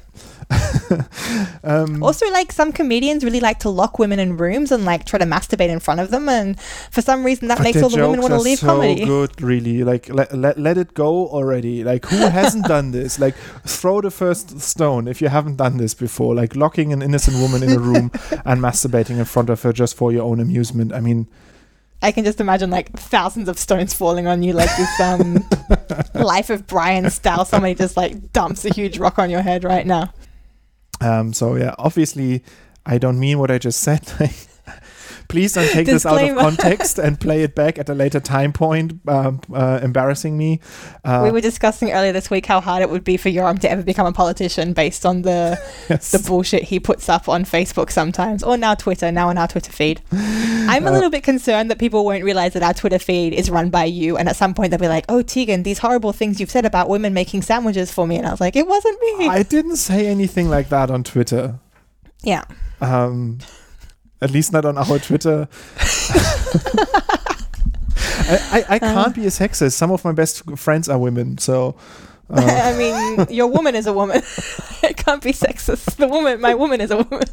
[1.63, 5.19] um, Also, like some comedians really like to lock women in rooms and like try
[5.19, 6.59] to masturbate in front of them, and
[6.91, 9.05] for some reason that makes all the women want to leave so comedy.
[9.13, 9.83] good, really.
[9.83, 11.83] Like, let, let, let it go already.
[11.83, 13.19] Like, who hasn't done this?
[13.19, 13.35] Like,
[13.65, 16.35] throw the first stone if you haven't done this before.
[16.35, 18.11] Like, locking an innocent woman in a room
[18.45, 20.93] and masturbating in front of her just for your own amusement.
[20.93, 21.27] I mean,
[22.03, 25.41] I can just imagine like thousands of stones falling on you, like this um,
[26.13, 27.45] Life of Brian style.
[27.45, 30.13] Somebody just like dumps a huge rock on your head right now.
[31.03, 32.43] Um, so yeah, obviously,
[32.85, 34.11] I don't mean what I just said.
[35.33, 38.53] Please don't take this out of context and play it back at a later time
[38.53, 40.59] point, um, uh, embarrassing me.
[41.03, 43.71] Uh, we were discussing earlier this week how hard it would be for Yoram to
[43.71, 45.59] ever become a politician based on the
[45.89, 46.11] yes.
[46.11, 49.71] the bullshit he puts up on Facebook sometimes, or now Twitter, now on our Twitter
[49.71, 50.01] feed.
[50.11, 53.49] I'm a Uh, little bit concerned that people won't realize that our Twitter feed is
[53.49, 56.39] run by you, and at some point they'll be like, "Oh, Tegan, these horrible things
[56.39, 59.27] you've said about women making sandwiches for me," and I was like, "It wasn't me."
[59.29, 61.55] I didn't say anything like that on Twitter.
[62.21, 62.43] yeah,
[62.81, 63.39] Um,
[64.23, 65.47] at least not on our Twitter.
[68.25, 69.73] I, I, I can't be a sexist.
[69.73, 71.75] Some of my best friends are women, so
[72.29, 74.17] uh, I mean, your woman is a woman.
[74.83, 75.97] it can't be sexist.
[75.97, 77.27] The woman, my woman is a woman.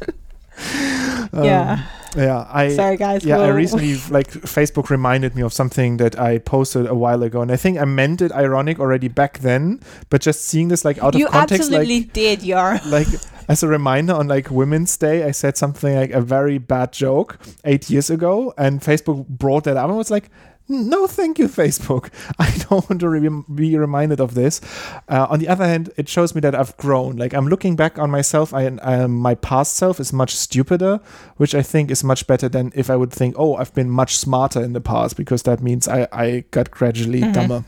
[1.33, 1.83] Um, yeah.
[2.15, 2.45] yeah.
[2.49, 3.23] I Sorry, guys.
[3.23, 7.41] yeah, I recently like Facebook reminded me of something that I posted a while ago,
[7.41, 9.79] and I think I meant it ironic already back then,
[10.09, 12.85] but just seeing this like out you of context, absolutely like did, Yoram.
[12.91, 13.07] like
[13.47, 17.39] as a reminder on like Women's Day, I said something like a very bad joke
[17.65, 20.29] eight years ago, and Facebook brought that up and was like.
[20.69, 22.09] No, thank you, Facebook.
[22.39, 24.61] I don't want to re- be reminded of this.
[25.09, 27.17] Uh, on the other hand, it shows me that I've grown.
[27.17, 31.01] Like I'm looking back on myself, I, um, my past self is much stupider,
[31.37, 34.17] which I think is much better than if I would think, oh, I've been much
[34.17, 37.33] smarter in the past, because that means I, I got gradually Mhm.
[37.33, 37.63] dumber.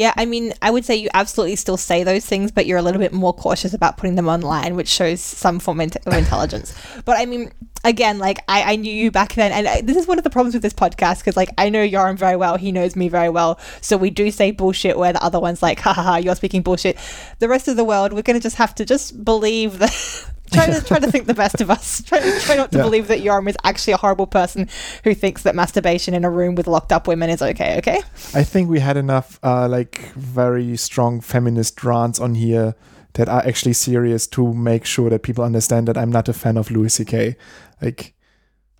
[0.00, 2.82] Yeah, I mean, I would say you absolutely still say those things, but you're a
[2.82, 6.74] little bit more cautious about putting them online, which shows some form of intelligence.
[7.04, 7.52] But I mean,
[7.84, 10.30] again, like I, I knew you back then, and I, this is one of the
[10.30, 13.28] problems with this podcast because, like, I know Yoram very well, he knows me very
[13.28, 16.34] well, so we do say bullshit where the other one's like, ha ha ha, you're
[16.34, 16.96] speaking bullshit.
[17.38, 20.29] The rest of the world, we're gonna just have to just believe that.
[20.52, 22.02] Try to try to think the best of us.
[22.06, 22.84] Try, try not to Yeah.
[22.84, 24.68] believe that Yoram is actually a horrible person
[25.04, 27.78] who thinks that masturbation in a room with locked up women is okay.
[27.78, 28.00] Okay.
[28.34, 32.74] I think we had enough uh, like very strong feminist rants on here
[33.14, 36.56] that are actually serious to make sure that people understand that I'm not a fan
[36.56, 37.36] of Louis C.K.
[37.82, 38.14] Like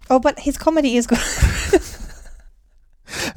[0.08, 1.18] Oh, but his comedy is good.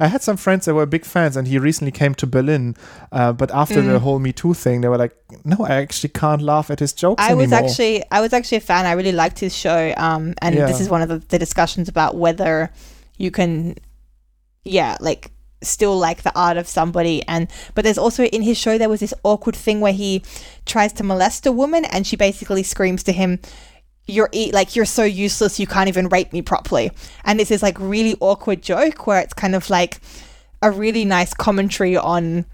[0.00, 2.76] I had some friends that were big fans, and he recently came to Berlin.
[3.12, 4.00] Uh, but after the Mm.
[4.00, 5.14] whole Me Too thing, they were like,
[5.44, 8.60] "No, I actually can't laugh at his jokes I was actually I was actually a
[8.60, 8.86] fan.
[8.86, 9.92] I really liked his show.
[9.96, 10.66] Um, and Yeah.
[10.66, 12.70] this is one of the, the discussions about whether
[13.16, 13.76] you can,
[14.64, 15.30] yeah, like
[15.62, 17.22] still like the art of somebody.
[17.26, 20.22] And but there's also in his show there was this awkward thing where he
[20.66, 23.38] tries to molest a woman, and she basically screams to him.
[24.06, 25.58] You're like you're so useless.
[25.58, 26.90] You can't even rape me properly.
[27.24, 30.00] And it's this like really awkward joke where it's kind of like
[30.62, 32.46] a really nice commentary on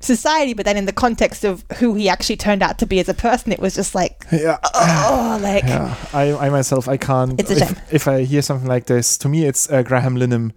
[0.00, 3.08] society, but then in the context of who he actually turned out to be as
[3.08, 4.58] a person, it was just like yeah.
[4.74, 7.38] oh, like Yeah, I, I myself, I can't.
[7.40, 7.76] It's a if, shame.
[7.90, 10.52] if I hear something like this, to me, it's uh, Graham Linehan,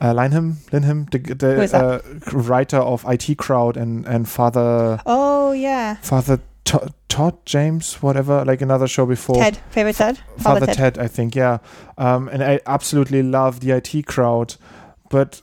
[0.00, 2.00] uh, Linehan, Linehan, the, the uh,
[2.32, 8.88] writer of IT Crowd and and Father oh yeah, Father Todd James, whatever, like another
[8.88, 9.36] show before.
[9.36, 10.98] Ted, favorite Ted, Father, Ted.
[10.98, 11.58] I think, yeah.
[11.98, 14.56] Um, and I absolutely love the IT crowd,
[15.10, 15.42] but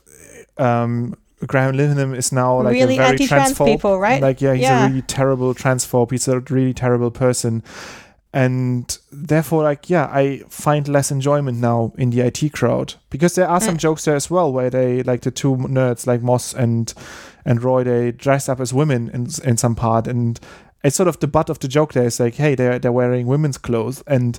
[0.58, 1.14] um,
[1.46, 3.66] Graham Linehan is now like Really a very anti-trans transphobe.
[3.66, 4.20] people, right?
[4.20, 4.84] Like, yeah, he's Yeah.
[4.84, 6.10] a really terrible transphobe.
[6.10, 7.62] He's a really terrible person.
[8.34, 13.46] And therefore, like, yeah, I find less enjoyment now in the IT crowd because there
[13.48, 13.80] are some Mm.
[13.80, 16.92] jokes there as well where they, like, the two nerds, like Moss and
[17.44, 20.38] and Roy, they dress up as women in in some part, and
[20.84, 21.92] it's sort of the butt of the joke.
[21.92, 24.38] There is like, hey, they're they're wearing women's clothes, and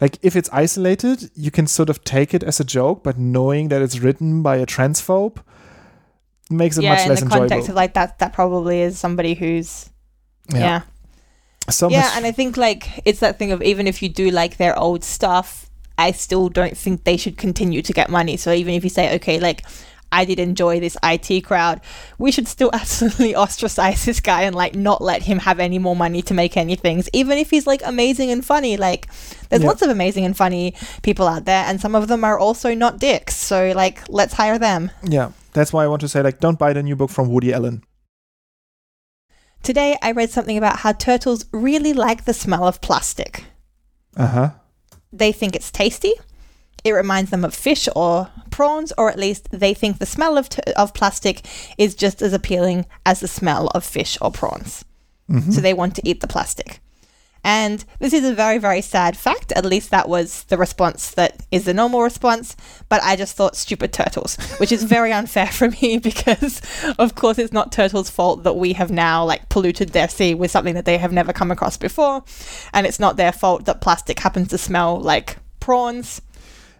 [0.00, 3.68] like if it's isolated, you can sort of take it as a joke, but knowing
[3.68, 5.38] that it's written by a transphobe
[6.50, 7.48] makes it yeah, much in less the enjoyable.
[7.48, 9.90] context of like that, that probably is somebody who's
[10.52, 10.82] yeah,
[11.70, 14.30] So yeah, much and I think like it's that thing of even if you do
[14.30, 18.36] like their old stuff, I still don't think they should continue to get money.
[18.36, 19.64] So even if you say, okay, like
[20.12, 21.80] I did enjoy this IT crowd,
[22.18, 25.96] we should still absolutely ostracize this guy and like not let him have any more
[25.96, 28.76] money to make any things, even if he's like amazing and funny.
[28.76, 29.08] Like
[29.48, 29.68] there's Yeah.
[29.68, 32.98] lots of amazing and funny people out there, and some of them are also not
[32.98, 33.36] dicks.
[33.36, 34.90] So like let's hire them.
[35.02, 35.30] yeah.
[35.52, 37.82] That's why I want to say like don't buy the new book from Woody Allen.
[39.62, 43.44] Today I read something about how turtles really like the smell of plastic.
[44.16, 44.50] Uh huh.
[45.12, 46.12] they think it's tasty.
[46.86, 50.48] It reminds them of fish or prawns, or at least they think the smell of,
[50.48, 51.44] t- of plastic
[51.76, 54.84] is just as appealing as the smell of fish or prawns.
[55.28, 55.50] Mm-hmm.
[55.50, 56.80] So they want to eat the plastic.
[57.42, 59.52] And this is a very, very sad fact.
[59.52, 62.56] At least that was the response that is the normal response.
[62.88, 66.62] But I just thought stupid turtles, which is very unfair for me because,
[67.00, 70.52] of course, it's not turtles' fault that we have now like polluted their sea with
[70.52, 72.22] something that they have never come across before,
[72.72, 76.22] and it's not their fault that plastic happens to smell like prawns.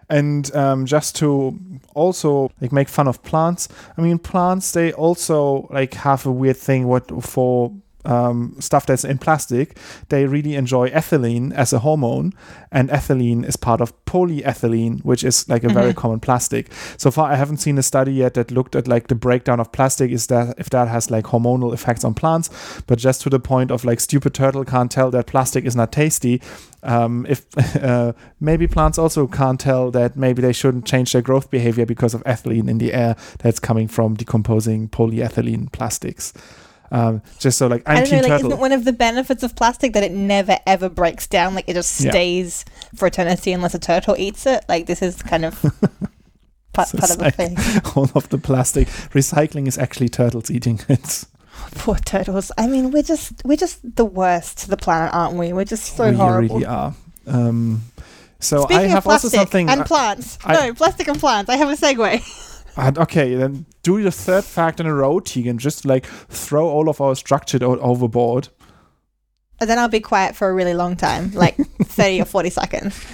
[0.09, 1.59] And um, just to
[1.93, 3.67] also like make fun of plants.
[3.97, 7.73] I mean plants they also like have a weird thing what for
[8.05, 9.77] um, stuff that's in plastic
[10.09, 12.33] they really enjoy ethylene as a hormone
[12.71, 16.71] and ethylene is part of polyethylene which is like a very common plastic.
[16.97, 19.71] So far i haven't seen a study yet that looked at like the breakdown of
[19.71, 22.49] plastic is that if that has like hormonal effects on plants.
[22.87, 25.91] But just to the point of like stupid turtle can't tell that plastic is not
[25.91, 26.41] tasty
[26.83, 27.45] um, if
[27.83, 32.13] uh, maybe plants also can't tell that maybe they shouldn't change their growth behavior because
[32.13, 36.33] of ethylene in the air that's coming from decomposing polyethylene plastics.
[36.91, 38.47] Um, just so like I'm don't know, like, turtle.
[38.47, 41.53] isn't one of the benefits of plastic that it never ever breaks down?
[41.55, 42.11] Like, it just Yeah.
[42.11, 42.63] stays
[42.95, 44.63] for eternity unless a turtle eats it?
[44.69, 45.59] Like, this is kind of
[46.73, 47.57] part, So part of the thing.
[47.95, 51.25] all of the plastic recycling is actually turtles eating it.
[51.75, 52.51] Poor turtles.
[52.57, 55.51] I mean, we're just we're just the worst to the planet, aren't we?
[55.53, 56.55] We're just so we horrible.
[56.55, 56.93] really are.
[57.25, 57.81] Um,
[58.39, 59.67] so Speaking I have of also something.
[59.69, 60.37] and I- plants.
[60.45, 61.49] I- no, plastic and plants.
[61.49, 62.56] I have a segue.
[62.77, 65.57] Uh, okay, then do the third fact in a row, Tegan.
[65.57, 68.49] Just like throw all of our structure o- overboard.
[69.59, 73.05] And then I'll be quiet for a really long time, like 30 or 40 seconds.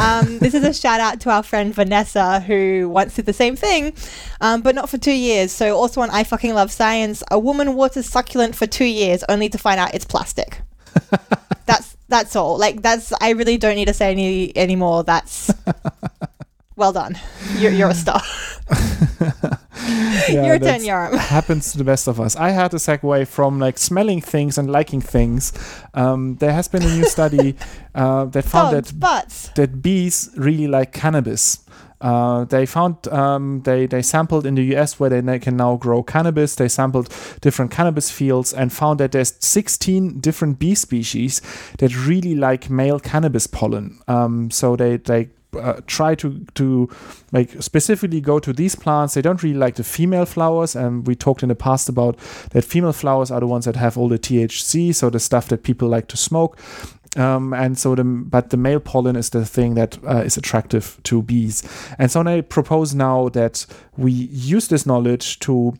[0.00, 3.54] Um, this is a shout out to our friend Vanessa, who once did the same
[3.54, 3.94] thing,
[4.40, 5.52] um, but not for two years.
[5.52, 9.48] So, also on I Fucking Love Science, a woman waters succulent for two years only
[9.50, 10.60] to find out it's plastic.
[11.66, 12.58] that's that's all.
[12.58, 15.04] Like, that's, I really don't need to say any anymore.
[15.04, 15.50] That's
[16.82, 17.16] well done.
[17.60, 18.20] You're, you're a star.
[20.28, 21.18] Yeah, Your turn, that's- Yoram.
[21.18, 22.36] happens to the best of us.
[22.36, 25.52] I had a segue from like smelling things and liking things.
[25.94, 27.56] Um, there has been a new study
[27.94, 29.48] uh, that found that butts.
[29.56, 31.58] that bees really like cannabis.
[32.00, 35.00] Uh, they found um, they they sampled in the U.S.
[35.00, 36.54] where they can now grow cannabis.
[36.54, 37.08] They sampled
[37.40, 41.40] different cannabis fields and found that there's 16 different bee species
[41.78, 43.98] that really like male cannabis pollen.
[44.06, 46.88] Um, so they they uh, try to to
[47.32, 49.14] like specifically go to these plants.
[49.14, 52.16] They don't really like the female flowers, and we talked in the past about
[52.50, 55.62] that female flowers are the ones that have all the THC, so the stuff that
[55.62, 56.58] people like to smoke.
[57.16, 60.98] Um, and so the but the male pollen is the thing that uh, is attractive
[61.04, 61.62] to bees.
[61.98, 65.74] And so I propose now that we use this knowledge to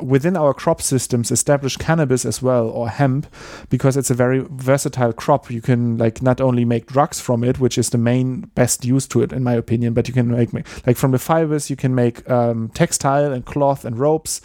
[0.00, 3.26] within our crop systems establish cannabis as well or hemp
[3.70, 5.50] because it's a very versatile crop.
[5.50, 9.06] You can like not only make drugs from it which is the main best use
[9.08, 10.52] to it in my opinion but you can make
[10.86, 14.40] like from the fibers you can make um, textile and cloth and ropes.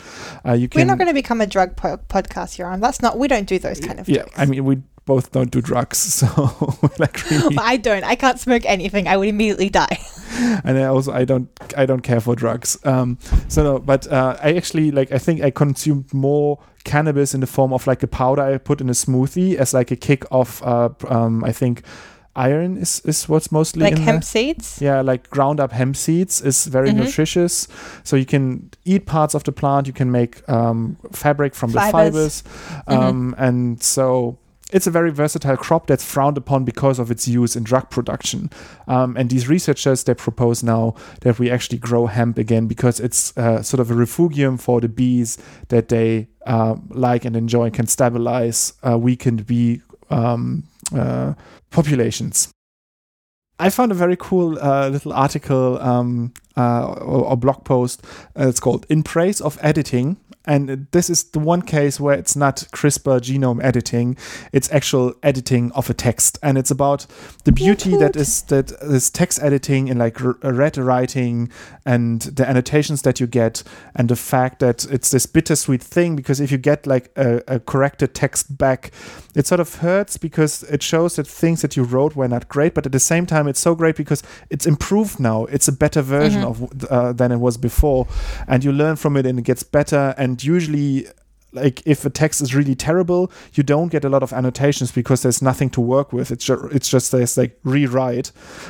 [0.45, 2.82] Uh, you can We're not going to become a drug po- podcast, Yoram.
[2.82, 5.62] That's not, we don't do those kind of yeah i mean we both don't do
[5.62, 6.28] drugs so
[6.99, 8.04] like really I don't.
[8.04, 9.08] I can't smoke anything.
[9.08, 9.97] I would immediately die.
[10.64, 11.47] and I also I don't
[11.78, 12.78] I don't care for drugs.
[12.86, 17.39] Um, so no, but uh, I actually like I think I consumed more cannabis in
[17.41, 20.24] the form of like a powder I put in a smoothie as like a kick
[20.32, 21.82] of uh, um, I think
[22.36, 24.80] iron is is what's mostly like in hemp seeds.
[24.82, 26.95] Yeah, like ground up hemp seeds is very Mhm.
[26.95, 27.68] nutritious.
[28.04, 29.88] So you can eat parts of the plant.
[29.88, 32.41] You can make um, fabric from the Fibers.
[32.41, 32.43] fibers,
[32.88, 34.38] um, and so
[34.74, 38.49] it's a very versatile crop that's frowned upon because of its use in drug production.
[38.88, 43.38] Um, and these researchers they propose now that we actually grow hemp again because it's
[43.38, 45.38] uh, sort of a refugium for the bees
[45.69, 50.63] that they uh, like and enjoy and can stabilize uh, weakened bee um,
[50.95, 51.34] uh,
[51.69, 52.49] populations.
[53.59, 58.03] I found a very cool uh, little article um, uh, or, or blog post.
[58.38, 62.36] Uh, it's called "In Praise of Editing," and this is the one case where it's
[62.36, 64.18] not CRISPR genome editing;
[64.52, 67.06] it's actual editing of a text, and it's about
[67.46, 71.50] the beauty that is that is text editing in like r- red writing
[71.86, 73.64] and the annotations that you get,
[73.96, 77.60] and the fact that it's this bittersweet thing because if you get like a, a
[77.60, 78.92] corrected text back,
[79.36, 82.74] it sort of hurts because it shows that things that you wrote were not great,
[82.74, 85.46] but at the same time, it's so great because it's improved now.
[85.46, 88.08] It's a better version of uh, than it was before,
[88.48, 90.14] and you learn from it, and it gets better.
[90.18, 91.08] And usually,
[91.54, 95.22] like if a text is really terrible, you don't get a lot of annotations because
[95.22, 96.32] there's nothing to work with.
[96.32, 98.28] It's just it's just there's like rewrite.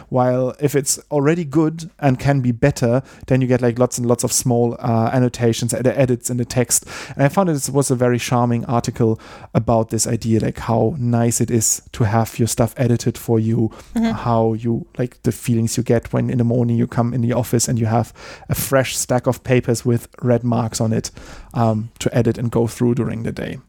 [0.09, 4.07] While if it's already good and can be better, then you get like lots and
[4.07, 6.85] lots of small uh, annotations and edits in the text.
[7.15, 9.19] And I found it was a very charming article
[9.53, 13.71] about this idea, like how nice it is to have your stuff edited for you,
[13.95, 17.33] how you like the feelings you get when in the morning you come in the
[17.33, 18.13] office and you have
[18.49, 21.11] a fresh stack of papers with red marks on it
[21.53, 23.59] um, to edit and go through during the day.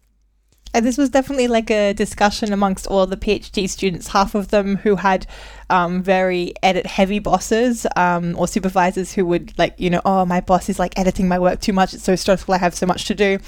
[0.77, 4.79] And this was definitely like a discussion amongst all the PhD students, half of them
[4.79, 5.25] who had
[5.71, 10.41] um, very edit heavy bosses um, or supervisors who would like, you know, oh, my
[10.41, 11.95] boss is like editing my work too much.
[11.95, 12.55] It's so stressful.
[12.55, 13.39] I have so much to do.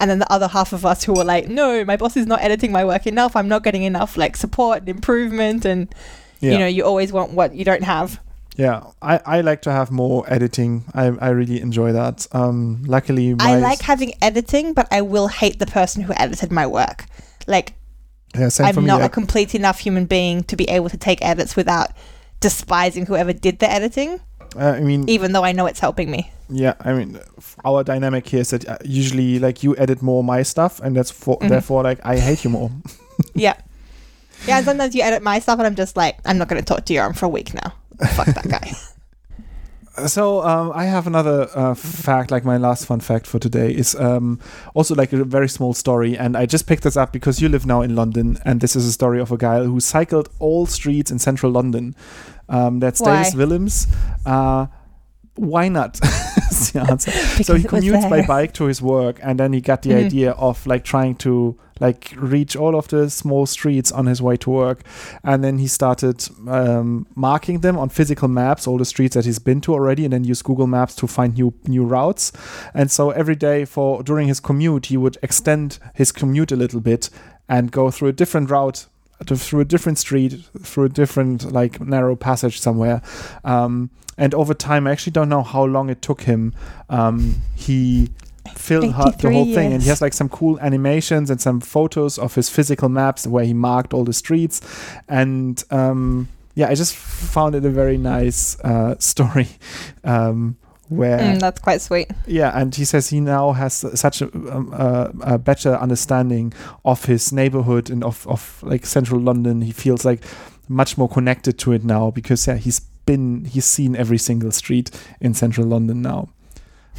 [0.00, 2.40] And then the other half of us who were like, no, my boss is not
[2.40, 3.34] editing my work enough.
[3.34, 5.64] I'm not getting enough like support and improvement.
[5.64, 5.92] And,
[6.38, 6.52] Yeah.
[6.52, 8.20] you know, you always want what you don't have.
[8.56, 10.84] Yeah, I, I like to have more editing.
[10.94, 12.26] I, I really enjoy that.
[12.32, 16.66] Um, luckily, I like having editing, but I will hate the person who edited my
[16.66, 17.04] work.
[17.46, 17.74] Like,
[18.34, 18.84] yeah, same I'm me.
[18.86, 21.90] not I- a complete enough human being to be able to take edits without
[22.40, 24.20] despising whoever did the editing,
[24.56, 26.30] uh, I mean, even though I know it's helping me.
[26.48, 27.18] yeah, I mean,
[27.64, 31.10] our dynamic here is that uh, usually like you edit more my stuff, and that's
[31.10, 31.48] for Mhm.
[31.48, 32.70] therefore like I hate you more.
[33.34, 33.54] Yeah.
[34.46, 36.84] Yeah, sometimes you edit my stuff and I'm just like, I'm not going to talk
[36.84, 37.72] to Yoram for a week now.
[38.14, 38.72] Fuck that guy.
[40.04, 43.94] So um, I have another uh, fact, like my last fun fact for today is
[43.94, 44.38] um,
[44.74, 47.64] also like a very small story, and I just picked this up because you live
[47.64, 51.10] now in London, and this is a story of a guy who cycled all streets
[51.10, 51.96] in central London.
[52.50, 53.22] Um, that's Why?
[53.22, 53.86] Davis Willems.
[54.26, 54.66] Uh,
[55.36, 56.00] why not?
[56.50, 57.10] is the answer.
[57.42, 60.04] so he commutes by bike to his work, and then he got the Mhm.
[60.06, 64.36] idea of like trying to like reach all of the small streets on his way
[64.38, 64.82] to work,
[65.22, 69.38] and then he started um, marking them on physical maps, all the streets that he's
[69.38, 72.32] been to already, and then use Google Maps to find new new routes.
[72.74, 76.80] And so every day for during his commute, he would extend his commute a little
[76.80, 77.10] bit
[77.48, 78.86] and go through a different route.
[79.24, 83.00] To, through a different street, through a different like narrow passage somewhere,
[83.44, 86.54] um, and over time, I actually don't know how long it took him.
[86.88, 88.10] Um, he
[88.54, 91.60] filled ha- the 83 whole thing, and he has like some cool animations and some
[91.60, 94.60] photos of his physical maps where he marked all the streets.
[95.08, 99.48] And um, yeah, I just found it a very nice uh, story.
[100.04, 100.56] Um,
[100.88, 102.10] where Mm, that's quite sweet.
[102.26, 106.52] yeah, and he says he now has such a, um, uh, a better understanding
[106.84, 109.62] of his neighborhood and of, of like central London.
[109.62, 110.22] He feels like
[110.68, 114.90] much more connected to it now because yeah, he's been he's seen every single street
[115.20, 116.28] in central London now.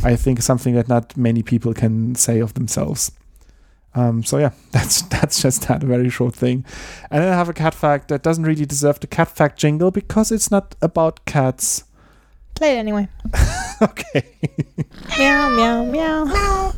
[0.04, 3.12] I think something that not many people can say of themselves.
[3.96, 6.66] Um, so yeah, that's that's just that a very short thing.
[7.10, 9.92] And then I have a cat fact that doesn't really deserve the cat fact jingle
[9.92, 11.84] because it's not about cats.
[12.58, 13.08] Play it anyway.
[13.84, 14.26] okay.
[15.20, 16.74] meow, meow, meow.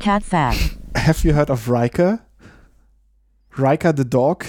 [0.00, 0.76] Cat fact.
[0.94, 2.20] Have you heard of Riker?
[3.56, 4.44] Riker the dog?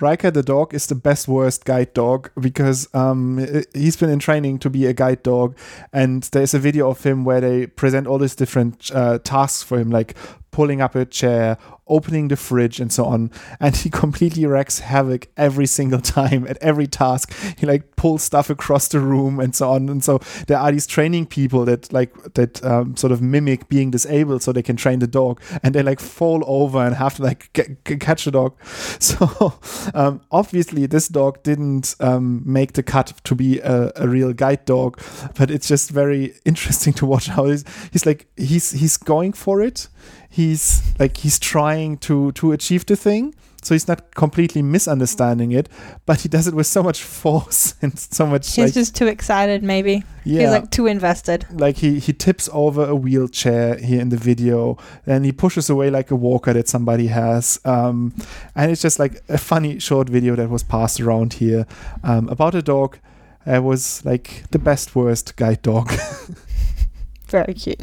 [0.00, 4.58] Riker the dog is the best worst guide dog because um, he's been in training
[4.58, 5.56] to be a guide dog,
[5.92, 9.78] and there's a video of him where they present all these different uh, tasks for
[9.78, 10.16] him, like
[10.54, 13.28] pulling up a chair, opening the fridge, and so on.
[13.58, 17.34] And he completely wreaks havoc every single time at every task.
[17.58, 19.88] He like pulls stuff across the room and so on.
[19.88, 23.90] And so there are these training people that like that um, sort of mimic being
[23.90, 27.22] disabled so they can train the dog, and they like fall over and have to
[27.24, 27.52] like
[27.84, 28.54] catch the dog.
[29.04, 29.54] So
[29.92, 34.64] um, obviously this dog didn't um, make the cut to be a, a real guide
[34.64, 35.00] dog,
[35.36, 39.60] but it's just very interesting to watch how he's, he's like he's he's going for
[39.60, 39.88] it.
[40.30, 43.34] He's like he's trying to to achieve the thing.
[43.62, 45.70] So he's not completely misunderstanding it,
[46.04, 49.06] but he does it with so much force and so much He's like just too
[49.06, 50.02] excited, maybe.
[50.24, 51.46] yeah He's like too invested.
[51.50, 54.76] like he he tips over a wheelchair here in the video
[55.06, 58.12] and he pushes away like a walker that somebody has um
[58.54, 61.66] and it's just like a funny short video that was passed around here
[62.02, 62.98] um about a dog
[63.46, 65.90] that was like the best worst guide dog
[67.28, 67.80] Very cute.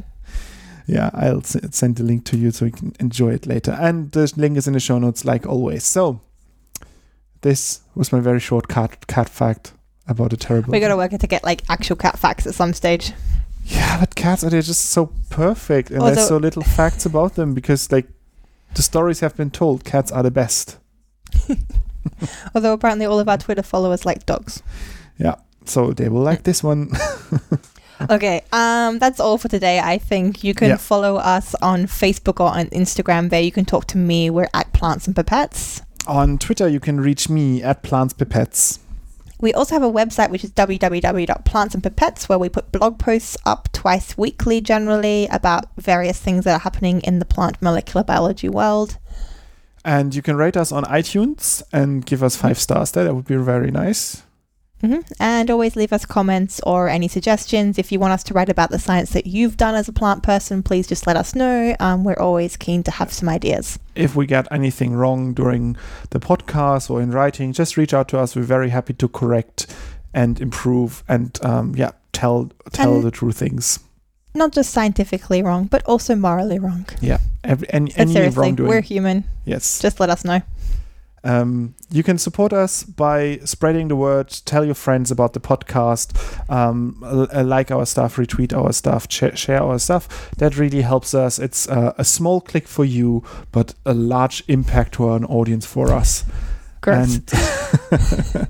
[0.88, 4.32] Yeah i'll send the link to you so you can enjoy it later and the
[4.36, 6.22] link is in the show notes like always so
[7.42, 9.74] this was my very short cat cat fact
[10.08, 13.14] about a terrible We gotta work to get like actual cat facts at some stage.
[13.66, 17.54] Yeah, but cats are they're just so perfect, and there's so little facts about them
[17.54, 18.08] because like
[18.76, 19.84] the stories have been told.
[19.86, 20.78] Cats are the best.
[22.56, 24.64] Although apparently all of our Twitter followers like dogs.
[25.18, 26.92] Yeah, so they will like this one.
[28.10, 29.80] Okay, um, that's all for today.
[29.80, 30.78] I think you can Yeah.
[30.78, 33.30] follow us on Facebook or on Instagram.
[33.30, 34.30] There, you can talk to me.
[34.30, 35.82] We're at Plants and Pipettes.
[36.08, 38.80] On Twitter, you can reach me at Plants Pipettes.
[39.40, 43.36] We also have a website which is www.plants and pipettes where we put blog posts
[43.44, 48.50] up twice weekly generally about various things that are happening in the plant molecular biology
[48.50, 48.98] world.
[49.84, 53.04] And you can rate us on iTunes and give us five stars there.
[53.04, 54.22] That would be very nice.
[54.82, 57.78] Hmm And always leave us comments or any suggestions.
[57.78, 60.24] If you want us to write about the science that you've done as a plant
[60.24, 61.76] person, please just let us know.
[61.80, 63.78] Um, we're always keen to have some ideas.
[63.96, 65.78] If we get anything wrong during
[66.10, 68.36] the podcast or in writing, just reach out to us.
[68.36, 69.68] We're very happy to correct
[70.14, 73.80] and improve and um, yeah, tell tell And- the true things.
[74.34, 76.86] Not just scientifically wrong, but also morally wrong.
[77.02, 78.70] Yeah, every, any, But any wrongdoing.
[78.70, 79.26] we're human.
[79.44, 79.80] yes.
[79.82, 80.42] Just let us know.
[81.24, 86.14] Um, you can support us by spreading the word, tell your friends about the podcast,
[86.50, 90.32] um, like our stuff, retweet our stuff, share our stuff.
[90.38, 91.38] That really helps us.
[91.38, 95.92] It's uh, a small click for you, but a large impact to our audience for
[95.94, 96.24] us.
[96.82, 97.18] Gross.
[97.18, 97.34] And,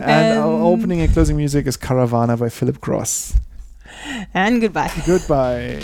[0.00, 3.34] and our Um, opening and closing music is Caravana by Philip Gross.
[4.34, 4.90] and goodbye.
[5.06, 5.80] Goodbye.